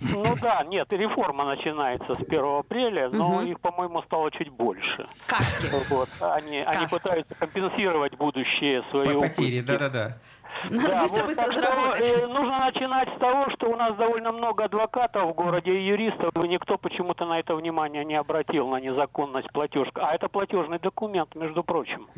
Ну 0.00 0.36
да, 0.42 0.62
нет, 0.64 0.86
реформа 0.90 1.44
начинается 1.44 2.14
с 2.14 2.20
1 2.20 2.44
апреля, 2.58 3.10
но 3.10 3.40
Мгм. 3.40 3.46
их, 3.46 3.60
по-моему, 3.60 4.02
стало 4.02 4.30
чуть 4.30 4.48
больше. 4.50 5.06
Кашки. 5.26 5.66
Вот. 5.90 6.08
Они, 6.20 6.58
они 6.58 6.86
пытаются 6.86 7.34
компенсировать 7.34 8.14
будущие 8.16 8.82
свои. 8.90 9.18
Потери, 9.18 9.60
да-да-да. 9.60 10.16
Надо 10.70 10.88
Да, 10.88 11.02
быстро-быстро 11.02 11.42
вот, 11.42 11.52
что, 11.52 11.60
заработать. 11.60 12.14
э, 12.16 12.26
нужно 12.26 12.58
начинать 12.58 13.08
с 13.14 13.18
того, 13.18 13.50
что 13.50 13.70
у 13.70 13.76
нас 13.76 13.94
довольно 13.94 14.32
много 14.32 14.64
адвокатов 14.64 15.26
в 15.26 15.34
городе 15.34 15.72
и 15.72 15.86
юристов, 15.86 16.30
и 16.42 16.48
никто 16.48 16.78
почему-то 16.78 17.24
на 17.24 17.38
это 17.38 17.54
внимание 17.54 18.04
не 18.04 18.14
обратил, 18.14 18.68
на 18.68 18.80
незаконность 18.80 19.50
платежка. 19.52 20.02
А 20.06 20.14
это 20.14 20.28
платежный 20.28 20.78
документ, 20.78 21.34
между 21.34 21.62
прочим. 21.62 22.08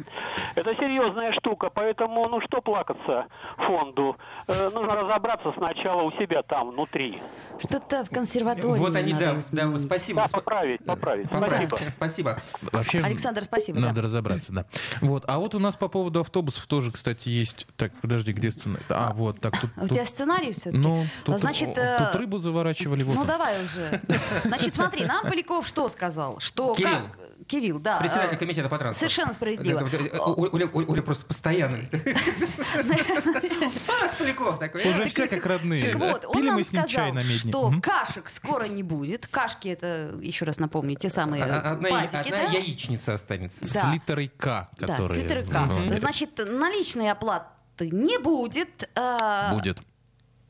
Это 0.55 0.75
серьезная 0.75 1.33
штука, 1.33 1.71
поэтому, 1.73 2.27
ну 2.29 2.41
что 2.41 2.61
плакаться 2.63 3.27
фонду? 3.59 4.17
Э, 4.47 4.71
нужно 4.73 4.95
разобраться 4.95 5.53
сначала 5.57 6.03
у 6.03 6.13
себя 6.13 6.43
там, 6.43 6.71
внутри. 6.71 7.21
Что-то 7.59 8.05
в 8.05 8.11
консерватории 8.11 8.79
Вот 8.79 8.97
они, 8.97 9.13
да, 9.13 9.37
да, 9.53 9.79
спасибо. 9.79 10.23
Да, 10.23 10.27
поправить, 10.33 10.85
поправить. 10.85 11.29
Поправь. 11.29 11.69
Спасибо. 11.97 12.39
Спасибо. 12.39 12.39
Вообще, 12.73 12.99
Александр, 13.01 13.45
спасибо. 13.45 13.81
да. 13.81 13.89
Надо 13.89 14.03
разобраться, 14.03 14.53
да. 14.53 14.65
Вот. 15.01 15.25
А 15.27 15.39
вот 15.39 15.55
у 15.55 15.59
нас 15.59 15.77
по 15.77 15.89
поводу 15.89 16.21
автобусов 16.21 16.67
тоже, 16.67 16.91
кстати, 16.93 17.29
есть... 17.29 17.67
Так, 17.77 17.93
подожди, 18.01 18.28
где 18.33 18.51
сценарий? 18.51 18.85
А, 18.89 19.13
вот, 19.15 19.41
так, 19.41 19.59
тут... 19.61 19.71
А 19.77 19.81
У 19.81 19.87
тут- 19.87 19.95
тебя 19.97 20.05
сценарий 20.05 20.53
все-таки? 20.53 20.79
Ну, 20.79 21.07
тут, 21.25 21.39
Значит, 21.39 21.77
о, 21.77 21.81
э, 21.81 21.99
тут 22.13 22.21
рыбу 22.21 22.39
заворачивали. 22.39 23.03
Вот 23.03 23.15
Ну 23.15 23.21
он. 23.23 23.27
давай 23.27 23.65
уже. 23.65 24.01
Значит, 24.45 24.75
смотри, 24.75 25.05
нам 25.05 25.25
Поляков 25.29 25.67
что 25.67 25.89
сказал? 25.89 26.39
Что 26.41 26.75
Кирилл. 26.75 26.91
как- 26.91 27.19
Кирилл, 27.47 27.79
да. 27.79 27.99
Председатель 27.99 28.35
э, 28.35 28.39
комитета 28.39 28.69
по 28.69 28.79
транспорту. 28.79 28.99
Совершенно 28.99 29.33
справедливо. 29.33 29.81
Да, 29.81 30.21
Оля, 30.23 31.03
просто 31.03 31.25
постоянно. 31.25 31.79
Поляков 34.19 34.59
такой. 34.59 34.83
Уже 34.89 35.03
э, 35.03 35.09
все 35.09 35.29
как 35.29 35.45
родные. 35.47 35.83
Так 35.93 35.97
вот, 35.97 36.25
он 36.27 36.33
Пили 36.33 36.47
нам 36.47 36.57
мы 36.57 36.65
с 36.65 36.73
ним 36.73 36.83
сказал, 36.83 37.05
чай 37.05 37.13
на 37.13 37.23
медне. 37.23 37.39
что 37.39 37.73
кашек 37.83 38.29
скоро 38.29 38.65
не 38.65 38.83
будет. 38.83 39.27
Кашки 39.29 39.69
это, 39.69 40.15
еще 40.21 40.45
раз 40.45 40.59
напомню, 40.59 40.97
те 40.97 41.09
самые 41.09 41.45
а- 41.45 41.79
я- 41.81 41.89
пазики, 41.91 42.33
одна 42.35 42.53
да? 42.53 42.59
яичница 42.59 43.15
останется. 43.15 43.65
С 43.65 43.73
да. 43.73 43.93
литерой 43.95 44.29
К, 44.37 44.69
Да, 44.79 45.07
с 45.07 45.11
литерой 45.11 45.45
К. 45.45 45.69
Значит, 45.97 46.39
наличной 46.39 47.11
оплаты 47.11 47.47
не 47.87 48.19
будет. 48.19 48.89
а, 48.95 49.55
Будет. 49.55 49.79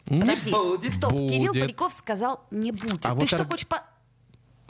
Подожди, 0.07 0.51
будет. 0.51 0.95
стоп, 0.95 1.13
Кирилл. 1.13 1.53
Поляков 1.53 1.93
сказал 1.93 2.41
не 2.51 2.73
будет. 2.73 3.05
А 3.05 3.11
Ты 3.11 3.15
вот 3.17 3.29
что 3.29 3.39
так- 3.39 3.51
хочешь 3.51 3.67
по... 3.67 3.83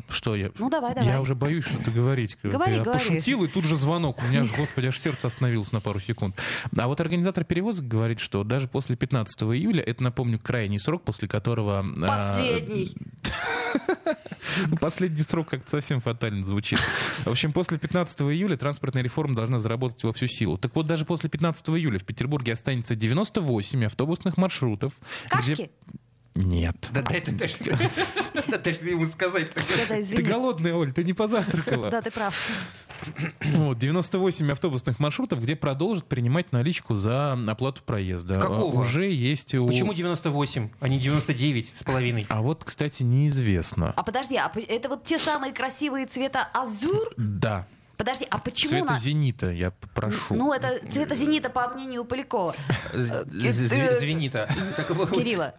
Что 0.08 0.34
я? 0.34 0.50
Ну, 0.58 0.70
давай, 0.70 0.94
давай. 0.94 1.08
Я 1.10 1.20
уже 1.20 1.34
боюсь 1.34 1.66
что-то 1.66 1.90
говорить. 1.90 2.38
Говори, 2.42 2.76
я 2.76 2.82
говори. 2.82 2.98
пошутил, 2.98 3.44
и 3.44 3.48
тут 3.48 3.64
же 3.64 3.76
звонок. 3.76 4.20
У 4.22 4.26
меня, 4.26 4.42
аж, 4.42 4.50
господи, 4.56 4.86
аж 4.86 4.98
сердце 4.98 5.26
остановилось 5.26 5.70
на 5.72 5.80
пару 5.80 6.00
секунд. 6.00 6.34
А 6.76 6.86
вот 6.88 7.00
организатор 7.00 7.44
перевозок 7.44 7.86
говорит, 7.86 8.18
что 8.20 8.42
даже 8.42 8.68
после 8.68 8.96
15 8.96 9.42
июля, 9.42 9.82
это, 9.82 10.02
напомню, 10.02 10.38
крайний 10.38 10.78
срок, 10.78 11.02
после 11.04 11.28
которого... 11.28 11.80
а, 11.80 12.06
Последний. 12.36 12.96
Последний 14.80 15.22
срок 15.22 15.48
как-то 15.50 15.70
совсем 15.70 16.00
фатально 16.00 16.44
звучит. 16.44 16.78
В 17.24 17.28
общем, 17.28 17.52
после 17.52 17.78
15 17.78 18.22
июля 18.22 18.56
транспортная 18.56 19.02
реформа 19.02 19.34
должна 19.34 19.58
заработать 19.58 20.02
во 20.04 20.12
всю 20.12 20.26
силу. 20.26 20.56
Так 20.58 20.74
вот, 20.74 20.86
даже 20.86 21.04
после 21.04 21.28
15 21.28 21.68
июля 21.70 21.98
в 21.98 22.04
Петербурге 22.04 22.52
останется 22.54 22.94
98 22.94 23.84
автобусных 23.86 24.36
маршрутов. 24.36 24.94
где- 25.42 25.54
Кашки? 25.56 25.70
Нет. 26.34 26.88
Да 26.92 27.02
дай 27.02 27.20
ты 27.20 27.48
что- 27.48 27.70
да 28.48 28.70
ему 28.70 29.06
сказать. 29.06 29.48
Ты 29.52 30.22
голодная, 30.22 30.74
Оль, 30.74 30.92
ты 30.92 31.04
не 31.04 31.12
позавтракала. 31.12 31.90
Да, 31.90 32.00
ты 32.02 32.10
прав. 32.10 32.34
Вот, 33.54 33.78
98 33.78 34.52
автобусных 34.52 34.98
маршрутов, 34.98 35.40
где 35.40 35.56
продолжат 35.56 36.06
принимать 36.06 36.52
наличку 36.52 36.96
за 36.96 37.32
оплату 37.48 37.82
проезда. 37.82 38.40
Какого? 38.40 38.76
А, 38.76 38.80
Уже 38.80 39.10
есть 39.10 39.54
у... 39.54 39.66
Почему 39.66 39.94
98, 39.94 40.68
а 40.80 40.88
не 40.88 40.98
99 40.98 41.72
с 41.76 41.82
половиной? 41.84 42.26
А 42.28 42.42
вот, 42.42 42.64
кстати, 42.64 43.02
неизвестно. 43.02 43.92
А 43.96 44.02
подожди, 44.02 44.36
а 44.36 44.52
это 44.68 44.88
вот 44.88 45.04
те 45.04 45.18
самые 45.18 45.52
красивые 45.52 46.06
цвета 46.06 46.48
азур? 46.52 47.12
Да. 47.16 47.66
Подожди, 47.96 48.26
а 48.30 48.38
почему 48.38 48.70
Цвета 48.70 48.92
на... 48.92 48.96
зенита, 48.98 49.50
я 49.50 49.72
прошу. 49.92 50.34
Ну, 50.34 50.52
это 50.52 50.78
цвета 50.90 51.16
зенита, 51.16 51.50
по 51.50 51.68
мнению 51.68 52.04
Полякова. 52.04 52.54
З- 52.92 53.24
Э, 53.24 53.24
э, 53.32 53.98
Звенита. 53.98 54.48
Кирилла. 55.12 55.54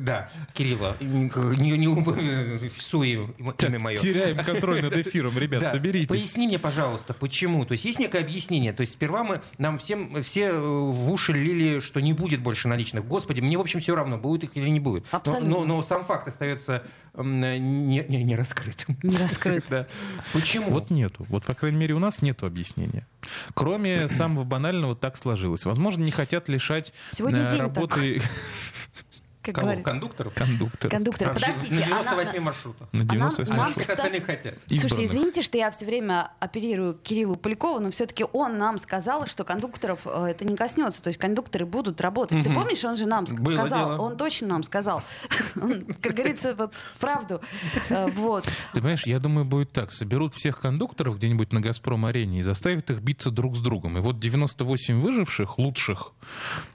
Да, 0.00 0.30
Кирилла. 0.54 0.96
Не, 1.00 1.76
не 1.76 2.68
всуй 2.68 3.10
имя 3.58 3.78
мое. 3.78 3.96
Теряем 3.96 4.36
контроль 4.44 4.82
над 4.82 4.96
эфиром, 4.96 5.36
ребят, 5.38 5.60
Да. 5.62 5.70
соберитесь. 5.70 6.08
Поясни 6.08 6.46
мне, 6.46 6.58
пожалуйста, 6.58 7.14
почему? 7.14 7.64
То 7.64 7.72
есть 7.72 7.84
есть 7.84 7.98
некое 7.98 8.20
объяснение. 8.22 8.72
То 8.72 8.82
есть 8.82 8.92
сперва 8.94 9.24
мы 9.24 9.40
нам 9.58 9.78
всем 9.78 10.22
все 10.22 10.48
э, 10.48 10.60
в 10.60 11.10
уши 11.10 11.32
лили, 11.32 11.80
что 11.80 12.00
не 12.00 12.12
будет 12.12 12.40
больше 12.40 12.68
наличных. 12.68 13.04
Господи, 13.06 13.40
мне 13.40 13.58
в 13.58 13.60
общем 13.60 13.80
все 13.80 13.96
равно, 13.96 14.18
будет 14.18 14.44
их 14.44 14.56
или 14.56 14.68
не 14.68 14.80
будет. 14.80 15.04
Но- 15.12 15.18
Абсолютно. 15.18 15.48
Но, 15.48 15.64
но 15.64 15.82
сам 15.82 16.04
факт 16.04 16.28
остается 16.28 16.84
не, 17.14 17.58
не- 17.58 18.22
не 18.24 18.36
раскрытым. 18.36 18.96
Не 19.02 19.16
раскрыт. 19.16 19.64
Да. 19.72 19.86
Почему? 20.32 20.70
Вот 20.70 20.90
нету. 20.90 21.24
Вот, 21.28 21.44
по 21.44 21.54
крайней 21.54 21.78
мере, 21.78 21.94
у 21.94 21.98
нас 21.98 22.20
нету 22.22 22.46
объяснения. 22.46 23.06
Кроме 23.54 24.08
самого 24.08 24.44
банального, 24.44 24.94
так 24.96 25.16
сложилось. 25.16 25.64
Возможно, 25.64 26.02
не 26.02 26.10
хотят 26.10 26.48
лишать 26.48 26.92
Сегодня 27.12 27.46
э, 27.46 27.50
день 27.50 27.60
работы 27.60 28.22
Как 29.42 29.56
Кого? 29.56 29.66
говорят. 29.66 29.84
Кондукторов? 29.84 30.34
кондукторов. 30.34 30.90
Кондукторы. 30.92 31.30
А, 31.30 31.34
Подождите, 31.34 31.74
на 31.74 31.78
а 32.00 32.02
на- 32.04 32.10
98 32.14 32.40
маршрутах. 32.40 32.88
На 32.92 33.00
А 33.00 33.04
нам- 33.04 33.08
98 33.08 33.52
А 33.52 33.56
нам, 33.56 33.64
нам 33.64 33.72
всех 33.74 33.90
остальных 33.90 34.24
хотят. 34.26 34.54
Слушайте, 34.66 34.74
избранных. 34.86 35.10
извините, 35.10 35.42
что 35.42 35.58
я 35.58 35.70
все 35.72 35.84
время 35.84 36.30
оперирую 36.38 36.94
Кириллу 36.94 37.34
Полякову, 37.36 37.80
но 37.80 37.90
все-таки 37.90 38.24
он 38.32 38.58
нам 38.58 38.78
сказал, 38.78 39.26
что 39.26 39.42
кондукторов 39.44 40.00
э, 40.04 40.26
это 40.30 40.44
не 40.44 40.56
коснется. 40.56 41.02
То 41.02 41.08
есть 41.08 41.18
кондукторы 41.18 41.66
будут 41.66 42.00
работать. 42.00 42.42
Ты 42.44 42.50
Мгм. 42.50 42.60
помнишь, 42.60 42.84
он 42.84 42.96
же 42.96 43.06
нам 43.06 43.24
Было 43.24 43.54
сказал, 43.56 43.86
дело. 43.88 43.98
он 43.98 44.16
точно 44.16 44.46
нам 44.48 44.62
сказал. 44.62 45.02
Он, 45.60 45.84
Как 46.00 46.14
говорится, 46.14 46.54
вот 46.54 46.72
правду. 47.00 47.40
Э, 47.90 48.06
Вот. 48.14 48.44
Ты 48.44 48.80
понимаешь, 48.80 49.06
я 49.06 49.18
думаю, 49.18 49.44
будет 49.44 49.72
так. 49.72 49.90
Соберут 49.92 50.34
всех 50.34 50.60
кондукторов 50.60 51.16
где-нибудь 51.16 51.52
на 51.52 51.60
«Газпром-арене» 51.60 52.40
и 52.40 52.42
заставят 52.42 52.90
их 52.90 53.00
биться 53.00 53.30
друг 53.30 53.56
с 53.56 53.60
другом. 53.60 53.98
И 53.98 54.00
вот 54.00 54.18
98 54.20 55.00
выживших, 55.00 55.58
лучших, 55.58 56.12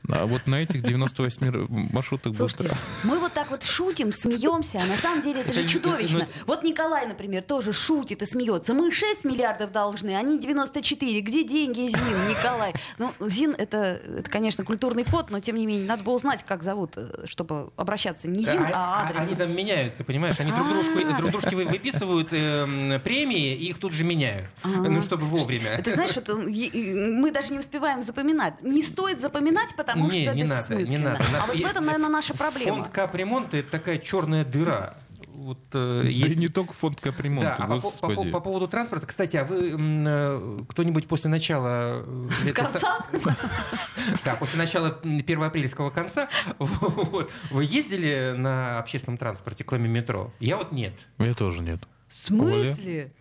а 0.10 0.26
вот 0.26 0.48
на 0.48 0.56
этих 0.56 0.84
98 0.84 1.48
р- 1.48 1.66
маршрутах 1.70 2.34
будет... 2.34 2.57
Слушайте, 2.58 2.78
мы 3.04 3.20
вот 3.20 3.34
так 3.34 3.52
вот 3.52 3.64
шутим, 3.64 4.12
смеемся, 4.12 4.80
а 4.82 4.86
на 4.88 4.98
самом 4.98 5.22
деле 5.22 5.42
это 5.42 5.54
же 5.54 5.60
Это- 5.62 5.70
чудовищно. 5.70 6.28
Вот 6.46 6.64
Николай, 6.64 7.06
например, 7.06 7.44
тоже 7.44 7.72
шутит 7.74 8.22
и 8.22 8.26
смеется. 8.26 8.74
Мы 8.74 8.92
6 8.92 9.26
миллиардов 9.26 9.72
должны, 9.72 10.16
они 10.16 10.40
94. 10.40 11.22
Где 11.22 11.44
деньги, 11.44 11.82
Зин, 11.88 12.28
Николай? 12.30 12.74
Ну, 12.98 13.14
Зин 13.22 13.54
это, 13.58 13.78
это, 14.18 14.30
конечно, 14.30 14.64
культурный 14.66 15.04
код, 15.04 15.30
но 15.30 15.40
тем 15.40 15.56
не 15.58 15.66
менее, 15.68 15.86
надо 15.88 16.04
было 16.04 16.16
узнать, 16.16 16.44
как 16.46 16.64
зовут, 16.64 16.94
э, 16.98 17.26
чтобы 17.26 17.70
обращаться 17.76 18.28
не 18.28 18.44
Зин, 18.44 18.66
а 18.74 19.06
адрес. 19.08 19.22
Они 19.24 19.36
там 19.36 19.56
меняются, 19.56 20.04
понимаешь? 20.04 20.40
Они 20.40 20.52
друг, 20.52 20.68
дружку, 20.68 21.00
А. 21.00 21.18
друг 21.18 21.32
дружке 21.32 21.56
вы- 21.56 21.66
выписывают 21.66 22.30
эм, 22.32 23.00
премии 23.02 23.54
и 23.56 23.70
их 23.70 23.78
тут 23.80 23.94
же 23.94 24.04
меняют. 24.04 24.48
Ну, 24.64 25.02
чтобы 25.02 25.26
вовремя. 25.26 25.80
Ты 25.84 25.94
знаешь, 25.94 26.16
вот, 26.16 26.28
мы 26.30 27.32
даже 27.32 27.54
не 27.54 27.60
успеваем 27.60 28.02
запоминать. 28.02 28.62
Не 28.64 28.82
стоит 28.82 29.22
запоминать, 29.22 29.76
потому 29.76 30.10
что 30.10 30.20
не 30.34 30.44
надо, 30.44 30.74
не 30.74 30.80
бессмысленно. 30.82 31.10
надо. 31.12 31.24
А 31.44 31.46
вот 31.48 31.56
в 31.56 31.66
этом, 31.66 31.86
наверное, 31.86 32.10
наша 32.10 32.34
проблема. 32.34 32.47
Фонд 32.52 32.88
капремонта 32.90 33.58
это 33.58 33.72
такая 33.72 33.98
черная 33.98 34.44
дыра. 34.46 34.96
Вот, 35.34 35.60
э, 35.74 36.02
Да 36.04 36.10
есть- 36.10 36.36
и 36.36 36.40
не 36.40 36.48
только 36.48 36.74
фонд 36.74 37.00
капремонта, 37.00 37.56
Да, 37.60 37.64
а 37.66 37.68
по, 37.68 37.76
по- 37.76 37.80
по- 37.80 38.08
господи. 38.08 38.32
по 38.32 38.40
поводу 38.40 38.68
транспорта, 38.68 39.06
кстати, 39.06 39.38
а 39.38 39.46
вы 39.46 39.76
э, 39.78 40.60
кто-нибудь 40.70 41.08
после 41.08 41.30
начала 41.30 42.04
э, 42.44 42.52
Конца? 42.54 43.06
да, 44.26 44.36
после 44.36 44.58
начала 44.58 45.00
м, 45.04 45.22
первоапрельского 45.22 45.90
конца, 45.92 46.28
вот, 46.60 47.30
вы 47.52 47.64
ездили 47.64 48.34
на 48.36 48.80
общественном 48.80 49.18
транспорте, 49.18 49.64
кроме 49.64 49.88
метро? 49.88 50.34
Я 50.40 50.58
вот 50.58 50.72
нет. 50.72 50.94
Я 51.20 51.34
тоже 51.36 51.62
нет. 51.62 51.80
В 52.08 52.26
смысле? 52.28 53.12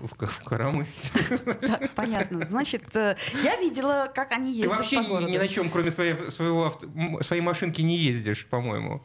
В, 0.00 0.16
в, 0.16 0.26
в 0.26 0.44
Коромысле. 0.44 1.10
Так, 1.66 1.94
понятно. 1.94 2.46
Значит, 2.48 2.94
э, 2.94 3.16
я 3.42 3.56
видела, 3.56 4.10
как 4.14 4.32
они 4.32 4.52
Ты 4.52 4.58
ездят 4.58 4.78
вообще 4.78 5.02
по 5.02 5.08
городу. 5.08 5.32
ни 5.32 5.38
на 5.38 5.48
чем, 5.48 5.70
кроме 5.70 5.90
своей, 5.90 6.30
своего 6.30 6.72
своей 7.22 7.42
машинки, 7.42 7.80
не 7.80 7.96
ездишь, 7.96 8.46
по-моему. 8.46 9.02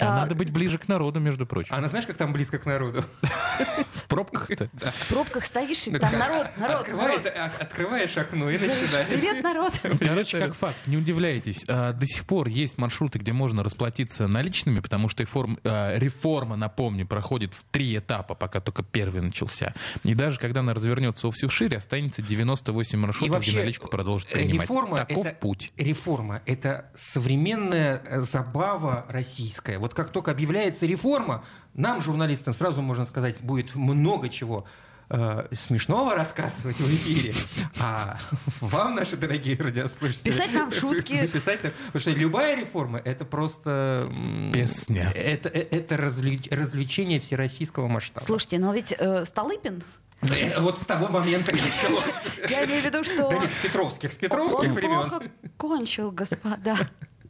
А 0.00 0.04
А, 0.06 0.20
надо 0.22 0.34
быть 0.34 0.50
ближе 0.50 0.78
к 0.78 0.88
народу, 0.88 1.20
между 1.20 1.46
прочим. 1.46 1.74
А 1.74 1.78
она 1.78 1.88
знаешь, 1.88 2.06
как 2.06 2.16
там 2.16 2.32
близко 2.32 2.58
к 2.58 2.66
народу? 2.66 3.04
в 3.94 4.04
пробках-то. 4.08 4.68
В 4.74 5.08
пробках 5.08 5.44
стоишь, 5.44 5.86
и 5.88 5.98
там 5.98 6.12
народ, 6.18 6.46
народ, 6.56 7.26
а- 7.26 7.52
Открываешь 7.60 8.16
окно 8.16 8.50
и 8.50 8.58
начинаешь. 8.58 9.08
Привет, 9.08 9.42
народ. 9.42 9.72
Короче, 10.00 10.38
как 10.38 10.54
факт, 10.54 10.76
не 10.86 10.96
удивляйтесь. 10.96 11.64
а, 11.68 11.92
До 11.92 12.06
сих 12.06 12.24
пор 12.24 12.48
есть 12.48 12.78
маршруты, 12.78 13.18
где 13.18 13.32
можно 13.32 13.62
расплатиться 13.62 14.26
наличными, 14.26 14.80
потому 14.80 15.08
что 15.08 15.22
реформ- 15.22 15.58
реформа, 15.98 16.56
напомню, 16.56 17.06
проходит 17.06 17.54
в 17.54 17.64
три 17.70 17.96
этапа, 17.96 18.34
пока 18.34 18.60
только 18.60 18.82
первый 18.82 19.20
начался. 19.22 19.74
И 20.02 20.14
даже 20.14 20.38
когда 20.38 20.60
она 20.60 20.74
развернется 20.74 21.26
во 21.26 21.32
всю 21.32 21.48
шире, 21.48 21.76
останется 21.78 22.22
98 22.22 22.98
маршрутов, 22.98 23.40
где 23.40 23.58
наличку 23.58 23.88
продолжат 23.88 24.28
принимать. 24.28 24.62
реформа 24.68 24.96
Таков 24.98 25.26
это, 25.26 25.36
путь. 25.36 25.72
Реформа— 25.76 26.42
это 26.46 26.90
современная 26.96 28.02
забава 28.22 29.06
российская. 29.08 29.78
Вот 29.84 29.92
как 29.92 30.08
только 30.08 30.30
объявляется 30.30 30.86
реформа, 30.86 31.44
нам, 31.74 32.00
журналистам, 32.00 32.54
сразу 32.54 32.80
можно 32.80 33.04
сказать, 33.04 33.38
будет 33.40 33.74
много 33.74 34.30
чего 34.30 34.64
э, 35.10 35.46
смешного 35.52 36.14
рассказывать 36.14 36.78
в 36.78 36.88
эфире, 36.94 37.34
а 37.78 38.18
вам, 38.62 38.94
наши 38.94 39.18
дорогие 39.18 39.58
радиослушатели... 39.58 40.22
Писать 40.30 40.54
нам 40.54 40.72
шутки. 40.72 41.26
Писать 41.26 41.62
нам... 41.62 41.72
Потому 41.88 42.00
что 42.00 42.10
любая 42.12 42.56
реформа— 42.56 42.98
это 43.04 43.26
просто... 43.26 44.10
Песня. 44.54 45.12
Это, 45.14 45.50
э, 45.50 45.66
это 45.70 45.96
развлеч- 45.96 46.48
развлечение 46.50 47.20
всероссийского 47.20 47.86
масштаба. 47.86 48.24
Слушайте, 48.24 48.58
но 48.58 48.72
ведь 48.72 48.94
э, 48.98 49.26
Столыпин 49.26 49.82
Э, 50.22 50.60
Вот 50.60 50.80
с 50.80 50.86
того 50.86 51.08
момента 51.08 51.50
и 51.50 51.60
началось. 51.60 52.28
Я 52.48 52.64
имею 52.64 52.80
в 52.80 52.84
виду, 52.86 53.04
что 53.04 53.28
Да 53.28 53.36
нет, 53.36 53.50
с 53.52 53.62
Петровских, 53.62 54.12
с 54.14 54.16
Петровских 54.16 54.70
он 54.70 54.72
времен. 54.72 55.00
плохо 55.00 55.22
кончил, 55.58 56.10
господа 56.10 56.74